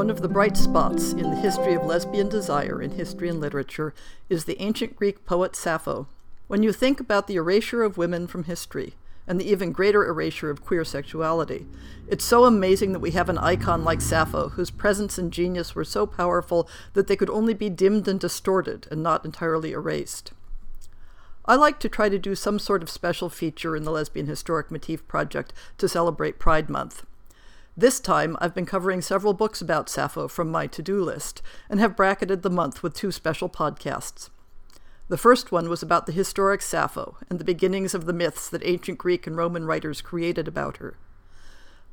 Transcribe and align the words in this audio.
One 0.00 0.08
of 0.08 0.22
the 0.22 0.28
bright 0.28 0.56
spots 0.56 1.12
in 1.12 1.28
the 1.28 1.36
history 1.36 1.74
of 1.74 1.84
lesbian 1.84 2.30
desire 2.30 2.80
in 2.80 2.92
history 2.92 3.28
and 3.28 3.38
literature 3.38 3.92
is 4.30 4.46
the 4.46 4.58
ancient 4.58 4.96
Greek 4.96 5.26
poet 5.26 5.54
Sappho. 5.54 6.08
When 6.48 6.62
you 6.62 6.72
think 6.72 7.00
about 7.00 7.26
the 7.26 7.36
erasure 7.36 7.82
of 7.82 7.98
women 7.98 8.26
from 8.26 8.44
history, 8.44 8.94
and 9.26 9.38
the 9.38 9.44
even 9.52 9.72
greater 9.72 10.06
erasure 10.06 10.48
of 10.48 10.64
queer 10.64 10.86
sexuality, 10.86 11.66
it's 12.08 12.24
so 12.24 12.46
amazing 12.46 12.92
that 12.92 13.00
we 13.00 13.10
have 13.10 13.28
an 13.28 13.36
icon 13.36 13.84
like 13.84 14.00
Sappho, 14.00 14.48
whose 14.48 14.70
presence 14.70 15.18
and 15.18 15.30
genius 15.30 15.74
were 15.74 15.84
so 15.84 16.06
powerful 16.06 16.66
that 16.94 17.06
they 17.06 17.14
could 17.14 17.28
only 17.28 17.52
be 17.52 17.68
dimmed 17.68 18.08
and 18.08 18.18
distorted 18.18 18.88
and 18.90 19.02
not 19.02 19.26
entirely 19.26 19.72
erased. 19.72 20.32
I 21.44 21.56
like 21.56 21.78
to 21.80 21.90
try 21.90 22.08
to 22.08 22.18
do 22.18 22.34
some 22.34 22.58
sort 22.58 22.82
of 22.82 22.88
special 22.88 23.28
feature 23.28 23.76
in 23.76 23.84
the 23.84 23.92
Lesbian 23.92 24.28
Historic 24.28 24.70
Motif 24.70 25.06
Project 25.06 25.52
to 25.76 25.90
celebrate 25.90 26.38
Pride 26.38 26.70
Month. 26.70 27.04
This 27.80 27.98
time, 27.98 28.36
I've 28.42 28.54
been 28.54 28.66
covering 28.66 29.00
several 29.00 29.32
books 29.32 29.62
about 29.62 29.88
Sappho 29.88 30.28
from 30.28 30.50
my 30.50 30.66
to 30.66 30.82
do 30.82 31.02
list, 31.02 31.40
and 31.70 31.80
have 31.80 31.96
bracketed 31.96 32.42
the 32.42 32.50
month 32.50 32.82
with 32.82 32.92
two 32.92 33.10
special 33.10 33.48
podcasts. 33.48 34.28
The 35.08 35.16
first 35.16 35.50
one 35.50 35.66
was 35.66 35.82
about 35.82 36.04
the 36.04 36.12
historic 36.12 36.60
Sappho 36.60 37.16
and 37.30 37.38
the 37.38 37.44
beginnings 37.44 37.94
of 37.94 38.04
the 38.04 38.12
myths 38.12 38.50
that 38.50 38.66
ancient 38.66 38.98
Greek 38.98 39.26
and 39.26 39.34
Roman 39.34 39.64
writers 39.64 40.02
created 40.02 40.46
about 40.46 40.76
her. 40.76 40.98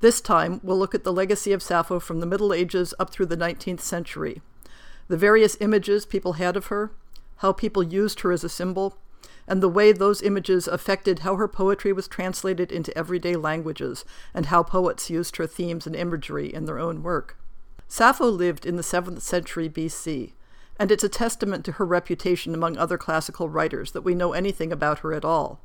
This 0.02 0.20
time, 0.20 0.60
we'll 0.62 0.78
look 0.78 0.94
at 0.94 1.06
the 1.06 1.14
legacy 1.14 1.54
of 1.54 1.64
Sappho 1.64 2.02
from 2.02 2.20
the 2.20 2.26
Middle 2.26 2.52
Ages 2.52 2.94
up 3.00 3.10
through 3.10 3.28
the 3.28 3.38
19th 3.38 3.80
century, 3.80 4.42
the 5.08 5.16
various 5.16 5.56
images 5.62 6.06
people 6.06 6.34
had 6.34 6.58
of 6.58 6.66
her, 6.66 6.92
how 7.38 7.54
people 7.54 7.82
used 7.82 8.20
her 8.20 8.34
as 8.34 8.44
a 8.44 8.50
symbol, 8.50 8.98
and 9.48 9.64
the 9.64 9.70
way 9.70 9.92
those 9.92 10.22
images 10.22 10.68
affected 10.68 11.20
how 11.20 11.36
her 11.36 11.48
poetry 11.48 11.94
was 11.94 12.08
translated 12.08 12.72
into 12.72 12.96
everyday 12.98 13.36
languages, 13.36 14.04
and 14.34 14.48
how 14.48 14.62
poets 14.62 15.10
used 15.10 15.38
her 15.38 15.48
themes 15.48 15.88
and 15.88 15.96
imagery 15.96 16.54
in 16.54 16.66
their 16.66 16.80
own 16.80 17.02
work. 17.02 17.38
Sappho 17.88 18.30
lived 18.30 18.66
in 18.66 18.76
the 18.76 18.84
7th 18.84 19.22
century 19.22 19.70
BC, 19.70 20.34
and 20.78 20.92
it's 20.92 21.04
a 21.04 21.10
testament 21.10 21.64
to 21.66 21.74
her 21.74 21.86
reputation 21.86 22.54
among 22.54 22.78
other 22.78 22.98
classical 22.98 23.50
writers 23.50 23.92
that 23.94 24.04
we 24.04 24.14
know 24.14 24.34
anything 24.34 24.72
about 24.72 25.00
her 25.00 25.14
at 25.14 25.26
all. 25.26 25.62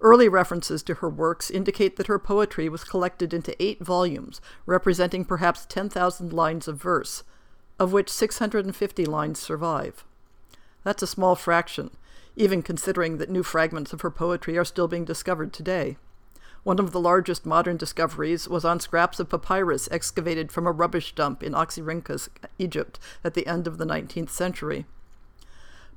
Early 0.00 0.28
references 0.28 0.82
to 0.82 0.94
her 0.94 1.08
works 1.08 1.50
indicate 1.50 1.96
that 1.96 2.08
her 2.08 2.18
poetry 2.18 2.68
was 2.68 2.84
collected 2.84 3.32
into 3.32 3.56
eight 3.62 3.82
volumes, 3.82 4.40
representing 4.66 5.24
perhaps 5.24 5.64
10,000 5.66 6.32
lines 6.32 6.68
of 6.68 6.76
verse, 6.76 7.22
of 7.78 7.92
which 7.92 8.10
650 8.10 9.06
lines 9.06 9.38
survive. 9.38 10.04
That's 10.82 11.02
a 11.02 11.06
small 11.06 11.36
fraction, 11.36 11.90
even 12.36 12.62
considering 12.62 13.18
that 13.18 13.30
new 13.30 13.42
fragments 13.42 13.92
of 13.92 14.00
her 14.00 14.10
poetry 14.10 14.58
are 14.58 14.64
still 14.64 14.88
being 14.88 15.04
discovered 15.04 15.52
today. 15.52 15.96
One 16.64 16.78
of 16.78 16.92
the 16.92 17.00
largest 17.00 17.44
modern 17.44 17.76
discoveries 17.76 18.48
was 18.48 18.64
on 18.64 18.80
scraps 18.80 19.20
of 19.20 19.28
papyrus 19.28 19.88
excavated 19.90 20.50
from 20.50 20.66
a 20.66 20.72
rubbish 20.72 21.14
dump 21.14 21.42
in 21.42 21.52
Oxyrhynchus, 21.52 22.30
Egypt, 22.58 22.98
at 23.22 23.34
the 23.34 23.46
end 23.46 23.66
of 23.66 23.76
the 23.76 23.84
19th 23.84 24.30
century. 24.30 24.86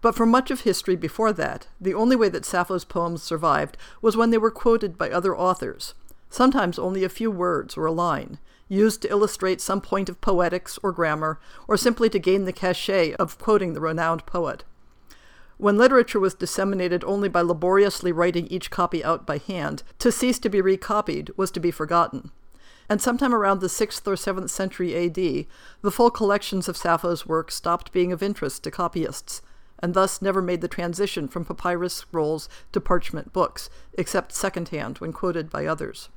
But 0.01 0.13
for 0.13 0.25
much 0.25 0.51
of 0.51 0.61
history 0.61 0.95
before 0.95 1.33
that, 1.33 1.67
the 1.79 1.93
only 1.93 2.15
way 2.15 2.29
that 2.29 2.45
Sappho's 2.45 2.85
poems 2.85 3.23
survived 3.23 3.77
was 4.01 4.17
when 4.17 4.29
they 4.29 4.37
were 4.37 4.51
quoted 4.51 4.97
by 4.97 5.09
other 5.09 5.35
authors, 5.35 5.93
sometimes 6.29 6.77
only 6.77 7.03
a 7.03 7.09
few 7.09 7.31
words 7.31 7.77
or 7.77 7.85
a 7.85 7.91
line, 7.91 8.37
used 8.67 9.01
to 9.01 9.09
illustrate 9.09 9.61
some 9.61 9.79
point 9.79 10.09
of 10.09 10.19
poetics 10.19 10.77
or 10.83 10.91
grammar, 10.91 11.39
or 11.67 11.77
simply 11.77 12.09
to 12.09 12.19
gain 12.19 12.43
the 12.43 12.53
cachet 12.53 13.13
of 13.13 13.39
quoting 13.39 13.73
the 13.73 13.81
renowned 13.81 14.25
poet. 14.25 14.65
When 15.59 15.75
literature 15.75 16.19
was 16.19 16.35
disseminated 16.35 17.03
only 17.03 17.29
by 17.29 17.41
laboriously 17.41 18.11
writing 18.11 18.45
each 18.47 18.69
copy 18.69 19.03
out 19.03 19.25
by 19.25 19.39
hand, 19.39 19.81
to 19.97 20.11
cease 20.11 20.37
to 20.39 20.49
be 20.49 20.61
recopied 20.61 21.31
was 21.35 21.49
to 21.51 21.59
be 21.59 21.71
forgotten. 21.71 22.29
And 22.87 23.01
sometime 23.01 23.33
around 23.33 23.59
the 23.59 23.67
6th 23.67 24.07
or 24.07 24.13
7th 24.13 24.51
century 24.51 24.95
AD, 24.95 25.47
the 25.81 25.91
full 25.91 26.11
collections 26.11 26.69
of 26.69 26.77
Sappho's 26.77 27.25
work 27.25 27.51
stopped 27.51 27.91
being 27.91 28.11
of 28.11 28.21
interest 28.21 28.63
to 28.63 28.71
copyists, 28.71 29.41
and 29.79 29.95
thus 29.95 30.21
never 30.21 30.43
made 30.43 30.61
the 30.61 30.67
transition 30.67 31.27
from 31.27 31.43
papyrus 31.43 31.95
scrolls 31.95 32.47
to 32.71 32.79
parchment 32.79 33.33
books, 33.33 33.69
except 33.93 34.33
secondhand 34.33 34.99
when 34.99 35.11
quoted 35.11 35.49
by 35.49 35.65
others. 35.65 36.09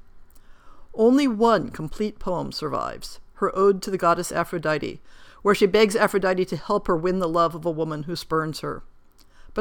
Only 0.92 1.26
one 1.26 1.70
complete 1.70 2.18
poem 2.18 2.52
survives, 2.52 3.20
her 3.34 3.56
Ode 3.56 3.80
to 3.82 3.90
the 3.90 3.98
Goddess 3.98 4.32
Aphrodite, 4.32 5.00
where 5.40 5.54
she 5.54 5.66
begs 5.66 5.96
Aphrodite 5.96 6.44
to 6.44 6.56
help 6.56 6.86
her 6.88 6.96
win 6.96 7.20
the 7.20 7.28
love 7.28 7.54
of 7.54 7.64
a 7.64 7.70
woman 7.70 8.02
who 8.02 8.14
spurns 8.14 8.60
her. 8.60 8.82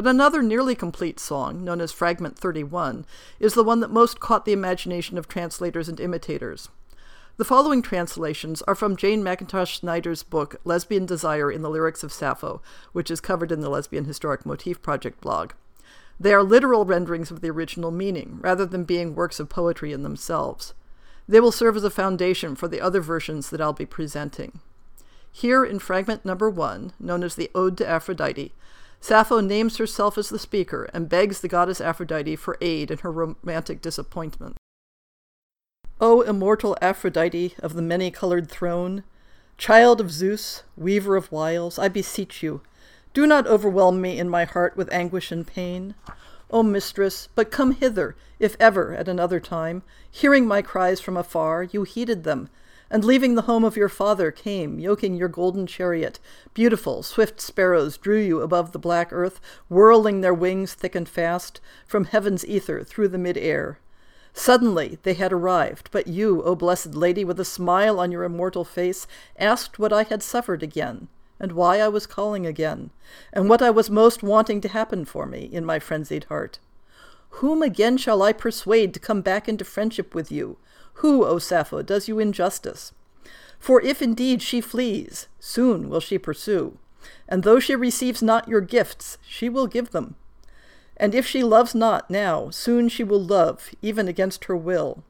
But 0.00 0.08
another 0.08 0.42
nearly 0.42 0.74
complete 0.74 1.20
song, 1.20 1.62
known 1.62 1.82
as 1.82 1.92
Fragment 1.92 2.38
31, 2.38 3.04
is 3.38 3.52
the 3.52 3.62
one 3.62 3.80
that 3.80 3.90
most 3.90 4.18
caught 4.18 4.46
the 4.46 4.52
imagination 4.52 5.18
of 5.18 5.28
translators 5.28 5.90
and 5.90 6.00
imitators. 6.00 6.70
The 7.36 7.44
following 7.44 7.82
translations 7.82 8.62
are 8.62 8.74
from 8.74 8.96
Jane 8.96 9.22
McIntosh 9.22 9.78
Snyder's 9.78 10.22
book 10.22 10.56
Lesbian 10.64 11.04
Desire 11.04 11.52
in 11.52 11.60
the 11.60 11.68
Lyrics 11.68 12.02
of 12.02 12.14
Sappho, 12.14 12.62
which 12.92 13.10
is 13.10 13.20
covered 13.20 13.52
in 13.52 13.60
the 13.60 13.68
Lesbian 13.68 14.06
Historic 14.06 14.46
Motif 14.46 14.80
Project 14.80 15.20
blog. 15.20 15.52
They 16.18 16.32
are 16.32 16.42
literal 16.42 16.86
renderings 16.86 17.30
of 17.30 17.42
the 17.42 17.50
original 17.50 17.90
meaning, 17.90 18.38
rather 18.40 18.64
than 18.64 18.84
being 18.84 19.14
works 19.14 19.38
of 19.38 19.50
poetry 19.50 19.92
in 19.92 20.02
themselves. 20.02 20.72
They 21.28 21.40
will 21.40 21.52
serve 21.52 21.76
as 21.76 21.84
a 21.84 21.90
foundation 21.90 22.56
for 22.56 22.68
the 22.68 22.80
other 22.80 23.02
versions 23.02 23.50
that 23.50 23.60
I'll 23.60 23.74
be 23.74 23.84
presenting. 23.84 24.60
Here 25.30 25.62
in 25.62 25.78
fragment 25.78 26.24
number 26.24 26.48
one, 26.48 26.94
known 26.98 27.22
as 27.22 27.34
the 27.34 27.50
Ode 27.54 27.76
to 27.76 27.86
Aphrodite, 27.86 28.54
Sappho 29.00 29.40
names 29.40 29.78
herself 29.78 30.18
as 30.18 30.28
the 30.28 30.38
speaker 30.38 30.88
and 30.92 31.08
begs 31.08 31.40
the 31.40 31.48
goddess 31.48 31.80
Aphrodite 31.80 32.36
for 32.36 32.58
aid 32.60 32.90
in 32.90 32.98
her 32.98 33.10
romantic 33.10 33.80
disappointment. 33.80 34.56
O 36.00 36.20
immortal 36.20 36.76
Aphrodite 36.80 37.54
of 37.60 37.74
the 37.74 37.82
many 37.82 38.10
colored 38.10 38.50
throne, 38.50 39.04
child 39.58 40.00
of 40.00 40.10
Zeus, 40.10 40.62
weaver 40.76 41.16
of 41.16 41.32
wiles, 41.32 41.78
I 41.78 41.88
beseech 41.88 42.42
you, 42.42 42.62
do 43.12 43.26
not 43.26 43.46
overwhelm 43.46 44.00
me 44.00 44.18
in 44.18 44.28
my 44.28 44.44
heart 44.44 44.76
with 44.76 44.92
anguish 44.92 45.32
and 45.32 45.46
pain. 45.46 45.94
O 46.50 46.62
mistress, 46.62 47.28
but 47.34 47.50
come 47.50 47.72
hither, 47.72 48.16
if 48.38 48.56
ever 48.60 48.94
at 48.94 49.08
another 49.08 49.40
time, 49.40 49.82
hearing 50.10 50.46
my 50.46 50.62
cries 50.62 51.00
from 51.00 51.16
afar, 51.16 51.64
you 51.64 51.84
heeded 51.84 52.24
them, 52.24 52.48
and 52.90 53.04
leaving 53.04 53.34
the 53.34 53.42
home 53.42 53.64
of 53.64 53.76
your 53.76 53.88
father 53.88 54.30
came, 54.30 54.78
yoking 54.78 55.14
your 55.14 55.28
golden 55.28 55.66
chariot. 55.66 56.18
Beautiful, 56.54 57.02
swift 57.02 57.40
sparrows 57.40 57.96
drew 57.96 58.18
you 58.18 58.40
above 58.40 58.72
the 58.72 58.78
black 58.78 59.12
earth, 59.12 59.40
whirling 59.68 60.20
their 60.20 60.34
wings 60.34 60.74
thick 60.74 60.94
and 60.94 61.08
fast, 61.08 61.60
from 61.86 62.04
heaven's 62.04 62.44
ether 62.46 62.82
through 62.82 63.08
the 63.08 63.18
mid-air. 63.18 63.78
Suddenly 64.32 64.98
they 65.02 65.14
had 65.14 65.32
arrived, 65.32 65.88
but 65.92 66.06
you, 66.06 66.42
O 66.42 66.54
blessed 66.54 66.94
lady, 66.94 67.24
with 67.24 67.38
a 67.40 67.44
smile 67.44 68.00
on 68.00 68.12
your 68.12 68.24
immortal 68.24 68.64
face, 68.64 69.06
asked 69.38 69.78
what 69.78 69.92
I 69.92 70.04
had 70.04 70.22
suffered 70.22 70.62
again, 70.62 71.08
and 71.38 71.52
why 71.52 71.80
I 71.80 71.88
was 71.88 72.06
calling 72.06 72.46
again, 72.46 72.90
and 73.32 73.48
what 73.48 73.62
I 73.62 73.70
was 73.70 73.90
most 73.90 74.22
wanting 74.22 74.60
to 74.62 74.68
happen 74.68 75.04
for 75.04 75.26
me 75.26 75.44
in 75.44 75.64
my 75.64 75.78
frenzied 75.78 76.24
heart. 76.24 76.58
Whom 77.34 77.62
again 77.62 77.96
shall 77.96 78.22
I 78.22 78.32
persuade 78.32 78.92
to 78.94 79.00
come 79.00 79.20
back 79.20 79.48
into 79.48 79.64
friendship 79.64 80.14
with 80.14 80.32
you? 80.32 80.58
Who, 80.94 81.24
O 81.24 81.38
Sappho, 81.38 81.82
does 81.82 82.08
you 82.08 82.18
injustice? 82.18 82.92
For 83.58 83.80
if 83.82 84.00
indeed 84.00 84.42
she 84.42 84.60
flees, 84.60 85.28
soon 85.38 85.88
will 85.88 86.00
she 86.00 86.18
pursue, 86.18 86.78
and 87.28 87.42
though 87.42 87.60
she 87.60 87.74
receives 87.74 88.22
not 88.22 88.48
your 88.48 88.60
gifts, 88.60 89.18
she 89.22 89.48
will 89.48 89.66
give 89.66 89.90
them. 89.90 90.16
And 90.96 91.14
if 91.14 91.26
she 91.26 91.42
loves 91.42 91.74
not 91.74 92.10
now, 92.10 92.50
soon 92.50 92.88
she 92.88 93.04
will 93.04 93.22
love, 93.22 93.70
even 93.80 94.08
against 94.08 94.46
her 94.46 94.56
will. 94.56 95.02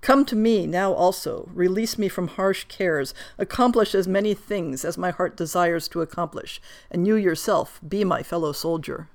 Come 0.00 0.24
to 0.26 0.36
me 0.36 0.66
now 0.66 0.92
also, 0.92 1.48
release 1.52 1.98
me 1.98 2.08
from 2.08 2.28
harsh 2.28 2.64
cares, 2.64 3.14
accomplish 3.36 3.94
as 3.94 4.06
many 4.06 4.32
things 4.34 4.84
as 4.84 4.96
my 4.96 5.10
heart 5.10 5.36
desires 5.36 5.88
to 5.88 6.00
accomplish, 6.02 6.60
and 6.90 7.06
you 7.06 7.16
yourself 7.16 7.80
be 7.86 8.04
my 8.04 8.22
fellow 8.22 8.52
soldier. 8.52 9.08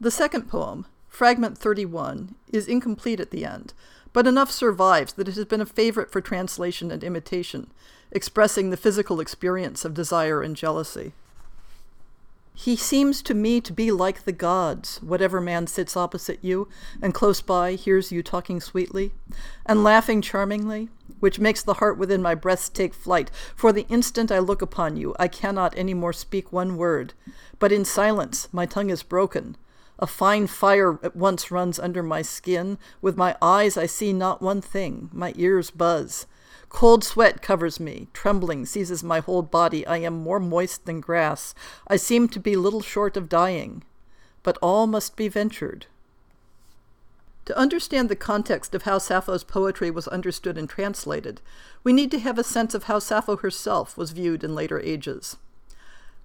The 0.00 0.10
second 0.10 0.48
poem, 0.48 0.86
Fragment 1.08 1.58
31, 1.58 2.36
is 2.52 2.68
incomplete 2.68 3.20
at 3.20 3.32
the 3.32 3.44
end, 3.44 3.74
but 4.12 4.26
enough 4.26 4.50
survives 4.50 5.12
that 5.14 5.28
it 5.28 5.36
has 5.36 5.44
been 5.44 5.60
a 5.60 5.66
favorite 5.66 6.10
for 6.10 6.20
translation 6.20 6.90
and 6.90 7.04
imitation, 7.04 7.70
expressing 8.10 8.70
the 8.70 8.76
physical 8.76 9.20
experience 9.20 9.84
of 9.84 9.94
desire 9.94 10.42
and 10.42 10.56
jealousy. 10.56 11.12
He 12.54 12.76
seems 12.76 13.22
to 13.22 13.32
me 13.32 13.60
to 13.62 13.72
be 13.72 13.90
like 13.90 14.24
the 14.24 14.32
gods, 14.32 15.00
whatever 15.02 15.40
man 15.40 15.66
sits 15.66 15.96
opposite 15.96 16.40
you, 16.42 16.68
and 17.00 17.14
close 17.14 17.40
by 17.40 17.72
hears 17.72 18.12
you 18.12 18.22
talking 18.22 18.60
sweetly, 18.60 19.12
and 19.64 19.82
laughing 19.82 20.20
charmingly, 20.20 20.90
which 21.20 21.38
makes 21.38 21.62
the 21.62 21.74
heart 21.74 21.96
within 21.96 22.20
my 22.20 22.34
breast 22.34 22.74
take 22.74 22.92
flight. 22.92 23.30
For 23.56 23.72
the 23.72 23.86
instant 23.88 24.30
I 24.30 24.40
look 24.40 24.60
upon 24.60 24.96
you, 24.96 25.14
I 25.18 25.26
cannot 25.26 25.72
any 25.74 25.94
more 25.94 26.12
speak 26.12 26.52
one 26.52 26.76
word, 26.76 27.14
but 27.58 27.72
in 27.72 27.86
silence 27.86 28.48
my 28.52 28.66
tongue 28.66 28.90
is 28.90 29.02
broken. 29.02 29.56
A 30.00 30.06
fine 30.06 30.46
fire 30.46 30.98
at 31.02 31.14
once 31.14 31.50
runs 31.50 31.78
under 31.78 32.02
my 32.02 32.22
skin. 32.22 32.78
With 33.02 33.18
my 33.18 33.36
eyes 33.42 33.76
I 33.76 33.84
see 33.84 34.14
not 34.14 34.40
one 34.40 34.62
thing, 34.62 35.10
my 35.12 35.34
ears 35.36 35.70
buzz. 35.70 36.26
Cold 36.70 37.04
sweat 37.04 37.42
covers 37.42 37.78
me, 37.78 38.08
trembling 38.14 38.64
seizes 38.64 39.04
my 39.04 39.20
whole 39.20 39.42
body. 39.42 39.86
I 39.86 39.98
am 39.98 40.22
more 40.22 40.40
moist 40.40 40.86
than 40.86 41.00
grass. 41.00 41.54
I 41.86 41.96
seem 41.96 42.28
to 42.28 42.40
be 42.40 42.56
little 42.56 42.80
short 42.80 43.18
of 43.18 43.28
dying. 43.28 43.84
But 44.42 44.56
all 44.62 44.86
must 44.86 45.16
be 45.16 45.28
ventured. 45.28 45.84
To 47.44 47.58
understand 47.58 48.08
the 48.08 48.16
context 48.16 48.74
of 48.74 48.84
how 48.84 48.98
Sappho's 48.98 49.44
poetry 49.44 49.90
was 49.90 50.08
understood 50.08 50.56
and 50.56 50.68
translated, 50.68 51.42
we 51.84 51.92
need 51.92 52.10
to 52.12 52.20
have 52.20 52.38
a 52.38 52.44
sense 52.44 52.72
of 52.74 52.84
how 52.84 53.00
Sappho 53.00 53.36
herself 53.36 53.98
was 53.98 54.12
viewed 54.12 54.44
in 54.44 54.54
later 54.54 54.80
ages. 54.80 55.36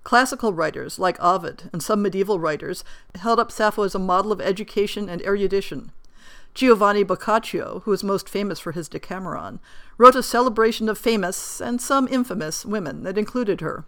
Classical 0.05 0.53
writers, 0.53 0.99
like 0.99 1.19
Ovid 1.19 1.63
and 1.73 1.81
some 1.81 2.03
medieval 2.03 2.39
writers, 2.39 2.83
held 3.15 3.39
up 3.39 3.51
Sappho 3.51 3.81
as 3.83 3.95
a 3.95 3.99
model 3.99 4.31
of 4.31 4.39
education 4.39 5.09
and 5.09 5.19
erudition. 5.23 5.91
Giovanni 6.53 7.03
Boccaccio, 7.03 7.81
who 7.83 7.91
is 7.91 8.03
most 8.03 8.29
famous 8.29 8.59
for 8.59 8.71
his 8.71 8.87
Decameron, 8.87 9.59
wrote 9.97 10.15
a 10.15 10.21
celebration 10.21 10.87
of 10.87 10.99
famous 10.99 11.59
and 11.59 11.81
some 11.81 12.07
infamous 12.07 12.63
women 12.65 13.01
that 13.01 13.17
included 13.17 13.61
her. 13.61 13.83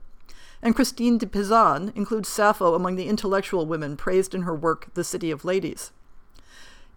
And 0.60 0.76
Christine 0.76 1.20
de 1.20 1.28
Pizan 1.28 1.96
includes 1.96 2.28
Sappho 2.28 2.74
among 2.74 2.96
the 2.96 3.08
intellectual 3.08 3.68
women 3.68 3.96
praised 3.96 4.34
in 4.34 4.42
her 4.42 4.56
work 4.56 4.92
The 4.96 5.04
City 5.04 5.30
of 5.30 5.46
Ladies. 5.46 5.92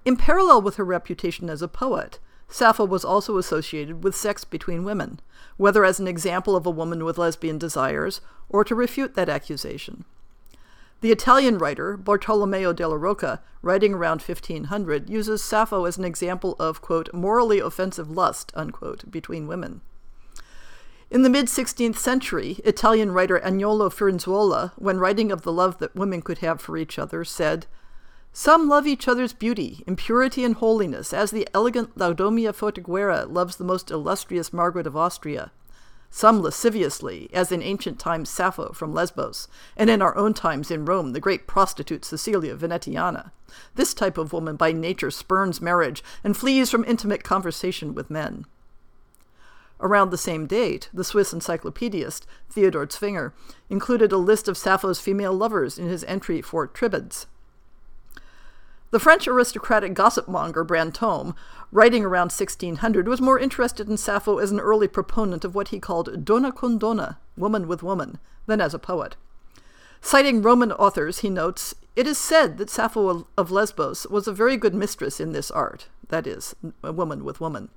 In 0.06 0.17
parallel 0.17 0.62
with 0.62 0.76
her 0.76 0.84
reputation 0.84 1.50
as 1.50 1.61
a 1.61 1.69
poet, 1.69 2.19
Sappho 2.50 2.85
was 2.85 3.05
also 3.05 3.38
associated 3.38 4.02
with 4.02 4.17
sex 4.17 4.44
between 4.44 4.85
women, 4.85 5.20
whether 5.56 5.85
as 5.85 6.00
an 6.00 6.08
example 6.08 6.56
of 6.56 6.67
a 6.67 6.70
woman 6.70 7.05
with 7.05 7.17
lesbian 7.17 7.58
desires 7.58 8.20
or 8.49 8.64
to 8.64 8.75
refute 8.75 9.14
that 9.14 9.29
accusation. 9.29 10.05
The 11.00 11.12
Italian 11.12 11.56
writer 11.56 11.97
Bartolomeo 11.97 12.75
della 12.75 12.99
Rocca, 12.99 13.41
writing 13.62 13.94
around 13.94 14.20
1500, 14.20 15.08
uses 15.08 15.43
Sappho 15.43 15.87
as 15.87 15.97
an 15.97 16.05
example 16.05 16.56
of, 16.58 16.82
quote, 16.82 17.12
morally 17.14 17.58
offensive 17.58 18.11
lust, 18.11 18.53
unquote, 18.55 19.11
between 19.11 19.46
women. 19.46 19.81
In 21.11 21.23
the 21.23 21.31
mid 21.31 21.46
16th 21.46 21.96
century, 21.96 22.61
Italian 22.64 23.12
writer 23.12 23.41
Agnolo 23.41 23.91
Firenzuola, 23.91 24.73
when 24.76 24.99
writing 24.99 25.32
of 25.32 25.43
the 25.43 25.53
love 25.53 25.79
that 25.79 25.96
women 25.96 26.20
could 26.20 26.38
have 26.38 26.61
for 26.61 26.76
each 26.76 26.99
other, 26.99 27.25
said, 27.25 27.67
Some 28.32 28.69
love 28.69 28.87
each 28.87 29.09
other's 29.09 29.32
beauty, 29.32 29.82
impurity, 29.87 30.44
and 30.44 30.55
holiness, 30.55 31.12
as 31.12 31.31
the 31.31 31.49
elegant 31.53 31.97
Laudomia 31.97 32.53
Forteguera 32.53 33.27
loves 33.29 33.56
the 33.56 33.65
most 33.65 33.91
illustrious 33.91 34.53
Margaret 34.53 34.87
of 34.87 34.97
Austria 34.97 35.50
some 36.11 36.43
lasciviously, 36.43 37.31
as 37.32 37.53
in 37.53 37.62
ancient 37.62 37.99
times 37.99 38.29
Sappho 38.29 38.73
from 38.73 38.93
Lesbos, 38.93 39.47
and 39.77 39.88
in 39.88 40.03
our 40.03 40.17
own 40.17 40.35
times 40.35 40.71
in 40.71 40.85
Rome 40.85 41.12
the 41.12 41.21
great 41.21 41.47
prostitute 41.47 42.05
Cecilia 42.05 42.56
Venetiana. 42.56 43.31
This 43.77 43.94
type 43.94 44.19
of 44.19 44.32
woman 44.32 44.56
by 44.56 44.73
nature 44.73 45.12
spurns 45.12 45.61
marriage 45.61 46.03
and 46.25 46.37
flees 46.37 46.71
from 46.71 46.85
intimate 46.85 47.23
conversation 47.23 47.94
with 47.94 48.11
men. 48.11 48.44
Around 49.81 50.11
the 50.11 50.19
same 50.19 50.47
date, 50.47 50.91
the 50.93 51.05
Swiss 51.05 51.32
encyclopedist 51.32 52.27
Theodor 52.50 52.87
Zwinger 52.87 53.32
included 53.71 54.12
a 54.12 54.19
list 54.19 54.49
of 54.49 54.59
Sappho's 54.59 55.00
female 55.00 55.32
lovers 55.32 55.79
in 55.79 55.87
his 55.87 56.05
entry 56.05 56.43
for 56.43 56.67
Tribades. 56.67 57.27
The 58.91 58.99
French 58.99 59.29
aristocratic 59.29 59.95
gossip 59.95 60.27
monger 60.27 60.65
Brantome, 60.65 61.37
writing 61.71 62.05
around 62.05 62.33
1600, 62.33 63.07
was 63.07 63.21
more 63.21 63.39
interested 63.39 63.89
in 63.89 63.97
Sappho 63.97 64.39
as 64.39 64.51
an 64.51 64.59
early 64.59 64.89
proponent 64.89 65.45
of 65.45 65.55
what 65.55 65.69
he 65.69 65.79
called 65.79 66.25
donna 66.25 66.51
con 66.51 66.77
donna, 66.77 67.19
woman 67.37 67.69
with 67.69 67.85
woman, 67.85 68.19
than 68.47 68.61
as 68.61 68.75
a 68.75 68.81
poet. 68.81 69.15
Citing 70.01 70.43
Roman 70.43 70.73
authors, 70.73 71.21
he 71.21 71.31
notes, 71.31 71.73
It 71.95 72.09
is 72.09 72.19
said 72.19 72.59
that 72.59 72.69
Sappho 72.69 73.29
of 73.39 73.51
Lesbos 73.53 74.09
was 74.09 74.27
a 74.27 74.33
very 74.33 74.57
good 74.57 74.75
mistress 74.75 75.21
in 75.21 75.33
this 75.33 75.53
art, 75.53 75.87
that 76.09 76.27
is, 76.27 76.57
a 76.83 76.91
woman 76.91 77.23
with 77.23 77.41
woman. 77.41 77.69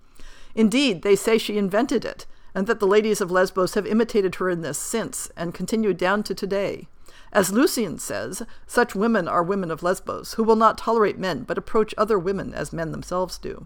Indeed, 0.55 1.03
they 1.03 1.15
say 1.15 1.37
she 1.37 1.59
invented 1.59 2.05
it, 2.05 2.25
and 2.55 2.65
that 2.65 2.79
the 2.79 2.87
ladies 2.87 3.21
of 3.21 3.29
Lesbos 3.29 3.75
have 3.75 3.85
imitated 3.85 4.35
her 4.35 4.49
in 4.49 4.61
this 4.61 4.79
since, 4.79 5.29
and 5.37 5.53
continue 5.53 5.93
down 5.93 6.23
to 6.23 6.33
today. 6.33 6.87
As 7.33 7.51
Lucian 7.51 7.97
says, 7.97 8.43
such 8.67 8.93
women 8.93 9.27
are 9.27 9.41
women 9.41 9.71
of 9.71 9.81
Lesbos, 9.81 10.35
who 10.35 10.43
will 10.43 10.55
not 10.55 10.77
tolerate 10.77 11.17
men, 11.17 11.43
but 11.43 11.57
approach 11.57 11.95
other 11.97 12.19
women 12.19 12.53
as 12.53 12.71
men 12.71 12.91
themselves 12.91 13.39
do. 13.39 13.65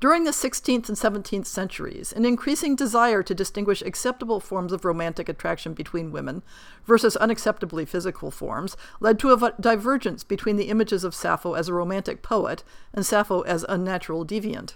During 0.00 0.24
the 0.24 0.30
16th 0.30 0.88
and 0.88 0.96
17th 0.96 1.44
centuries, 1.44 2.12
an 2.12 2.24
increasing 2.24 2.74
desire 2.74 3.22
to 3.22 3.34
distinguish 3.34 3.82
acceptable 3.82 4.40
forms 4.40 4.72
of 4.72 4.86
romantic 4.86 5.28
attraction 5.28 5.74
between 5.74 6.10
women 6.10 6.42
versus 6.86 7.18
unacceptably 7.20 7.86
physical 7.86 8.30
forms 8.30 8.78
led 8.98 9.18
to 9.18 9.32
a 9.32 9.52
divergence 9.60 10.24
between 10.24 10.56
the 10.56 10.70
images 10.70 11.04
of 11.04 11.14
Sappho 11.14 11.52
as 11.52 11.68
a 11.68 11.74
romantic 11.74 12.22
poet 12.22 12.64
and 12.94 13.04
Sappho 13.04 13.42
as 13.42 13.64
unnatural 13.68 14.24
deviant. 14.24 14.74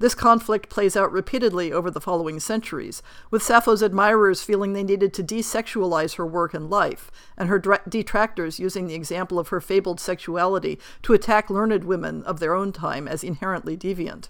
This 0.00 0.14
conflict 0.14 0.68
plays 0.68 0.96
out 0.96 1.10
repeatedly 1.10 1.72
over 1.72 1.90
the 1.90 2.00
following 2.00 2.38
centuries, 2.38 3.02
with 3.30 3.42
Sappho's 3.42 3.82
admirers 3.82 4.42
feeling 4.42 4.72
they 4.72 4.84
needed 4.84 5.12
to 5.14 5.24
desexualize 5.24 6.14
her 6.14 6.26
work 6.26 6.54
and 6.54 6.70
life, 6.70 7.10
and 7.36 7.48
her 7.48 7.58
detractors 7.58 8.60
using 8.60 8.86
the 8.86 8.94
example 8.94 9.40
of 9.40 9.48
her 9.48 9.60
fabled 9.60 9.98
sexuality 9.98 10.78
to 11.02 11.14
attack 11.14 11.50
learned 11.50 11.82
women 11.82 12.22
of 12.22 12.38
their 12.38 12.54
own 12.54 12.70
time 12.70 13.08
as 13.08 13.24
inherently 13.24 13.76
deviant. 13.76 14.28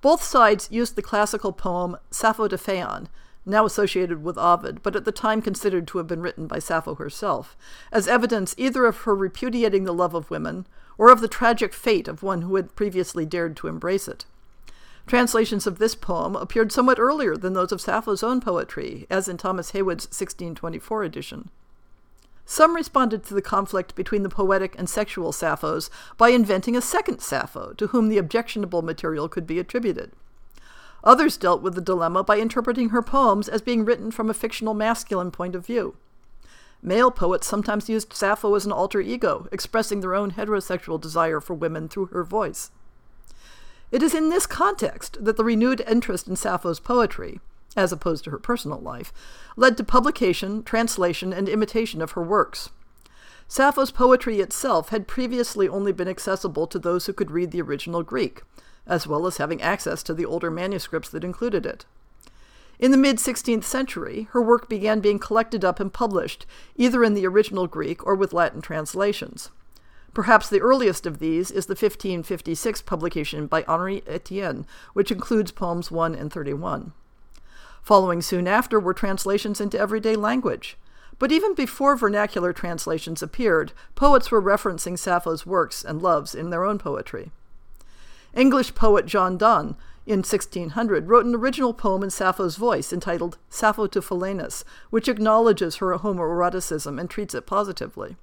Both 0.00 0.22
sides 0.22 0.68
used 0.70 0.94
the 0.94 1.02
classical 1.02 1.52
poem 1.52 1.96
Sappho 2.12 2.46
de 2.46 2.56
Phaon, 2.56 3.08
now 3.44 3.64
associated 3.64 4.22
with 4.22 4.38
Ovid, 4.38 4.82
but 4.84 4.94
at 4.94 5.04
the 5.04 5.10
time 5.10 5.42
considered 5.42 5.88
to 5.88 5.98
have 5.98 6.06
been 6.06 6.20
written 6.20 6.46
by 6.46 6.60
Sappho 6.60 6.94
herself, 6.94 7.56
as 7.90 8.06
evidence 8.06 8.54
either 8.56 8.86
of 8.86 8.98
her 8.98 9.16
repudiating 9.16 9.82
the 9.82 9.94
love 9.94 10.14
of 10.14 10.30
women 10.30 10.66
or 10.98 11.10
of 11.10 11.20
the 11.20 11.28
tragic 11.28 11.72
fate 11.72 12.08
of 12.08 12.22
one 12.22 12.42
who 12.42 12.56
had 12.56 12.76
previously 12.76 13.24
dared 13.24 13.56
to 13.56 13.68
embrace 13.68 14.08
it. 14.08 14.26
Translations 15.06 15.66
of 15.66 15.78
this 15.78 15.94
poem 15.94 16.36
appeared 16.36 16.70
somewhat 16.70 16.98
earlier 16.98 17.34
than 17.34 17.54
those 17.54 17.72
of 17.72 17.80
Sappho's 17.80 18.22
own 18.22 18.42
poetry, 18.42 19.06
as 19.08 19.26
in 19.26 19.38
Thomas 19.38 19.70
Heywood's 19.70 20.04
1624 20.04 21.02
edition. 21.04 21.50
Some 22.44 22.74
responded 22.74 23.24
to 23.24 23.34
the 23.34 23.42
conflict 23.42 23.94
between 23.94 24.22
the 24.22 24.28
poetic 24.28 24.74
and 24.78 24.88
sexual 24.88 25.32
Sapphos 25.32 25.88
by 26.16 26.30
inventing 26.30 26.76
a 26.76 26.82
second 26.82 27.20
Sappho 27.20 27.72
to 27.74 27.88
whom 27.88 28.08
the 28.08 28.18
objectionable 28.18 28.82
material 28.82 29.28
could 29.28 29.46
be 29.46 29.58
attributed. 29.58 30.12
Others 31.04 31.36
dealt 31.36 31.62
with 31.62 31.74
the 31.74 31.80
dilemma 31.80 32.24
by 32.24 32.38
interpreting 32.38 32.88
her 32.88 33.02
poems 33.02 33.48
as 33.48 33.62
being 33.62 33.84
written 33.84 34.10
from 34.10 34.28
a 34.28 34.34
fictional 34.34 34.74
masculine 34.74 35.30
point 35.30 35.54
of 35.54 35.64
view. 35.64 35.96
Male 36.82 37.10
poets 37.10 37.46
sometimes 37.46 37.88
used 37.88 38.12
Sappho 38.12 38.54
as 38.54 38.64
an 38.64 38.72
alter 38.72 39.00
ego, 39.00 39.48
expressing 39.50 40.00
their 40.00 40.14
own 40.14 40.32
heterosexual 40.32 41.00
desire 41.00 41.40
for 41.40 41.54
women 41.54 41.88
through 41.88 42.06
her 42.06 42.24
voice. 42.24 42.70
It 43.90 44.02
is 44.02 44.14
in 44.14 44.28
this 44.28 44.46
context 44.46 45.24
that 45.24 45.36
the 45.36 45.44
renewed 45.44 45.82
interest 45.88 46.28
in 46.28 46.36
Sappho's 46.36 46.78
poetry, 46.78 47.40
as 47.76 47.90
opposed 47.90 48.24
to 48.24 48.30
her 48.30 48.38
personal 48.38 48.78
life, 48.78 49.12
led 49.56 49.76
to 49.76 49.84
publication, 49.84 50.62
translation, 50.62 51.32
and 51.32 51.48
imitation 51.48 52.00
of 52.00 52.12
her 52.12 52.22
works. 52.22 52.70
Sappho's 53.48 53.90
poetry 53.90 54.40
itself 54.40 54.90
had 54.90 55.08
previously 55.08 55.68
only 55.68 55.90
been 55.90 56.08
accessible 56.08 56.66
to 56.66 56.78
those 56.78 57.06
who 57.06 57.14
could 57.14 57.30
read 57.30 57.50
the 57.50 57.62
original 57.62 58.02
Greek, 58.02 58.42
as 58.86 59.06
well 59.06 59.26
as 59.26 59.38
having 59.38 59.62
access 59.62 60.02
to 60.02 60.12
the 60.12 60.26
older 60.26 60.50
manuscripts 60.50 61.08
that 61.08 61.24
included 61.24 61.64
it. 61.64 61.86
In 62.78 62.92
the 62.92 62.96
mid 62.96 63.16
16th 63.16 63.64
century, 63.64 64.28
her 64.30 64.40
work 64.40 64.68
began 64.68 65.00
being 65.00 65.18
collected 65.18 65.64
up 65.64 65.80
and 65.80 65.92
published, 65.92 66.46
either 66.76 67.02
in 67.02 67.14
the 67.14 67.26
original 67.26 67.66
Greek 67.66 68.06
or 68.06 68.14
with 68.14 68.32
Latin 68.32 68.62
translations. 68.62 69.50
Perhaps 70.14 70.48
the 70.48 70.60
earliest 70.60 71.04
of 71.04 71.18
these 71.18 71.50
is 71.50 71.66
the 71.66 71.72
1556 71.72 72.82
publication 72.82 73.46
by 73.46 73.62
Henri 73.64 74.02
Etienne, 74.06 74.64
which 74.92 75.10
includes 75.10 75.50
poems 75.50 75.90
1 75.90 76.14
and 76.14 76.32
31. 76.32 76.92
Following 77.82 78.22
soon 78.22 78.46
after 78.46 78.78
were 78.78 78.94
translations 78.94 79.60
into 79.60 79.78
everyday 79.78 80.14
language. 80.14 80.76
But 81.18 81.32
even 81.32 81.54
before 81.54 81.96
vernacular 81.96 82.52
translations 82.52 83.22
appeared, 83.22 83.72
poets 83.96 84.30
were 84.30 84.42
referencing 84.42 84.96
Sappho's 84.96 85.44
works 85.44 85.84
and 85.84 86.00
loves 86.00 86.34
in 86.34 86.50
their 86.50 86.64
own 86.64 86.78
poetry. 86.78 87.32
English 88.34 88.74
poet 88.74 89.06
John 89.06 89.36
Donne 89.36 89.74
in 90.08 90.20
1600, 90.20 91.06
wrote 91.06 91.26
an 91.26 91.34
original 91.34 91.74
poem 91.74 92.02
in 92.02 92.08
Sappho's 92.08 92.56
voice 92.56 92.94
entitled 92.94 93.36
Sappho 93.50 93.86
to 93.88 94.00
Philaenis, 94.00 94.64
which 94.88 95.06
acknowledges 95.06 95.76
her 95.76 95.96
homoeroticism 95.98 96.98
and 96.98 97.10
treats 97.10 97.34
it 97.34 97.46
positively. 97.46 98.16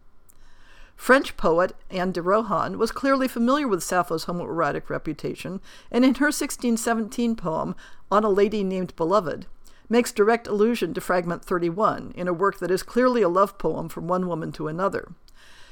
French 0.95 1.37
poet 1.37 1.75
Anne 1.91 2.11
de 2.11 2.23
Rohan 2.23 2.79
was 2.79 2.91
clearly 2.91 3.27
familiar 3.27 3.67
with 3.67 3.83
Sappho's 3.83 4.25
homoerotic 4.25 4.89
reputation, 4.89 5.61
and 5.91 6.03
in 6.03 6.15
her 6.15 6.27
1617 6.27 7.35
poem, 7.35 7.75
On 8.09 8.23
a 8.23 8.29
Lady 8.29 8.63
Named 8.63 8.95
Beloved, 8.95 9.45
makes 9.87 10.11
direct 10.11 10.47
allusion 10.47 10.91
to 10.95 11.01
fragment 11.01 11.45
31 11.45 12.13
in 12.15 12.27
a 12.27 12.33
work 12.33 12.57
that 12.57 12.71
is 12.71 12.81
clearly 12.81 13.21
a 13.21 13.29
love 13.29 13.59
poem 13.59 13.89
from 13.89 14.07
one 14.07 14.27
woman 14.27 14.51
to 14.53 14.67
another. 14.67 15.11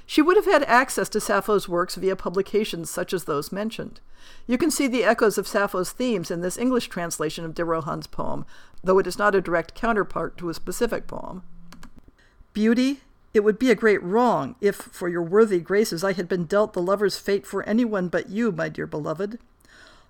She 0.05 0.22
would 0.22 0.36
have 0.36 0.45
had 0.45 0.63
access 0.63 1.10
to 1.10 1.19
Sappho's 1.19 1.69
works 1.69 1.95
via 1.95 2.15
publications 2.15 2.89
such 2.89 3.13
as 3.13 3.24
those 3.24 3.51
mentioned. 3.51 4.01
You 4.48 4.57
can 4.57 4.72
see 4.72 4.88
the 4.88 5.03
echoes 5.03 5.38
of 5.38 5.48
Sappho's 5.48 5.91
themes 5.91 6.29
in 6.29 6.41
this 6.41 6.57
English 6.57 6.88
translation 6.88 7.45
of 7.45 7.55
de 7.55 7.63
Rohan's 7.63 8.07
poem, 8.07 8.45
though 8.83 9.00
it 9.00 9.07
is 9.07 9.17
not 9.17 9.36
a 9.36 9.41
direct 9.41 9.74
counterpart 9.74 10.38
to 10.38 10.50
a 10.50 10.53
specific 10.53 11.07
poem. 11.07 11.43
Beauty, 12.53 13.01
it 13.33 13.43
would 13.43 13.57
be 13.57 13.72
a 13.72 13.75
great 13.75 14.03
wrong 14.03 14.55
if, 14.62 14.75
for 14.75 15.10
your 15.10 15.24
worthy 15.24 15.60
graces, 15.60 16.03
I 16.03 16.13
had 16.13 16.27
been 16.27 16.45
dealt 16.45 16.74
the 16.74 16.81
lover's 16.81 17.17
fate 17.17 17.48
for 17.48 17.63
anyone 17.63 18.07
but 18.10 18.29
you, 18.29 18.51
my 18.51 18.69
dear 18.69 18.86
beloved. 18.86 19.39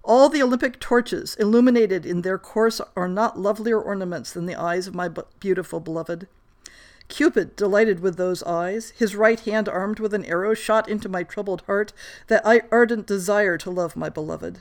All 0.04 0.28
the 0.28 0.44
Olympic 0.44 0.82
torches, 0.82 1.36
illuminated 1.36 2.06
in 2.06 2.24
their 2.24 2.38
course, 2.38 2.82
are 2.98 3.08
not 3.08 3.40
lovelier 3.40 3.80
ornaments 3.80 4.34
than 4.34 4.46
the 4.46 4.56
eyes 4.56 4.88
of 4.88 4.96
my 4.96 5.10
beautiful 5.40 5.80
beloved. 5.80 6.28
Cupid, 7.08 7.56
delighted 7.56 8.00
with 8.00 8.18
those 8.18 8.44
eyes, 8.44 8.92
his 8.92 9.16
right 9.16 9.40
hand 9.40 9.70
armed 9.70 10.00
with 10.00 10.14
an 10.14 10.26
arrow, 10.26 10.54
shot 10.54 10.90
into 10.90 11.10
my 11.10 11.24
troubled 11.24 11.62
heart 11.64 11.94
that 12.28 12.46
I 12.46 12.62
ardent 12.72 13.06
desire 13.06 13.58
to 13.60 13.70
love 13.70 13.96
my 13.96 14.10
beloved. 14.10 14.60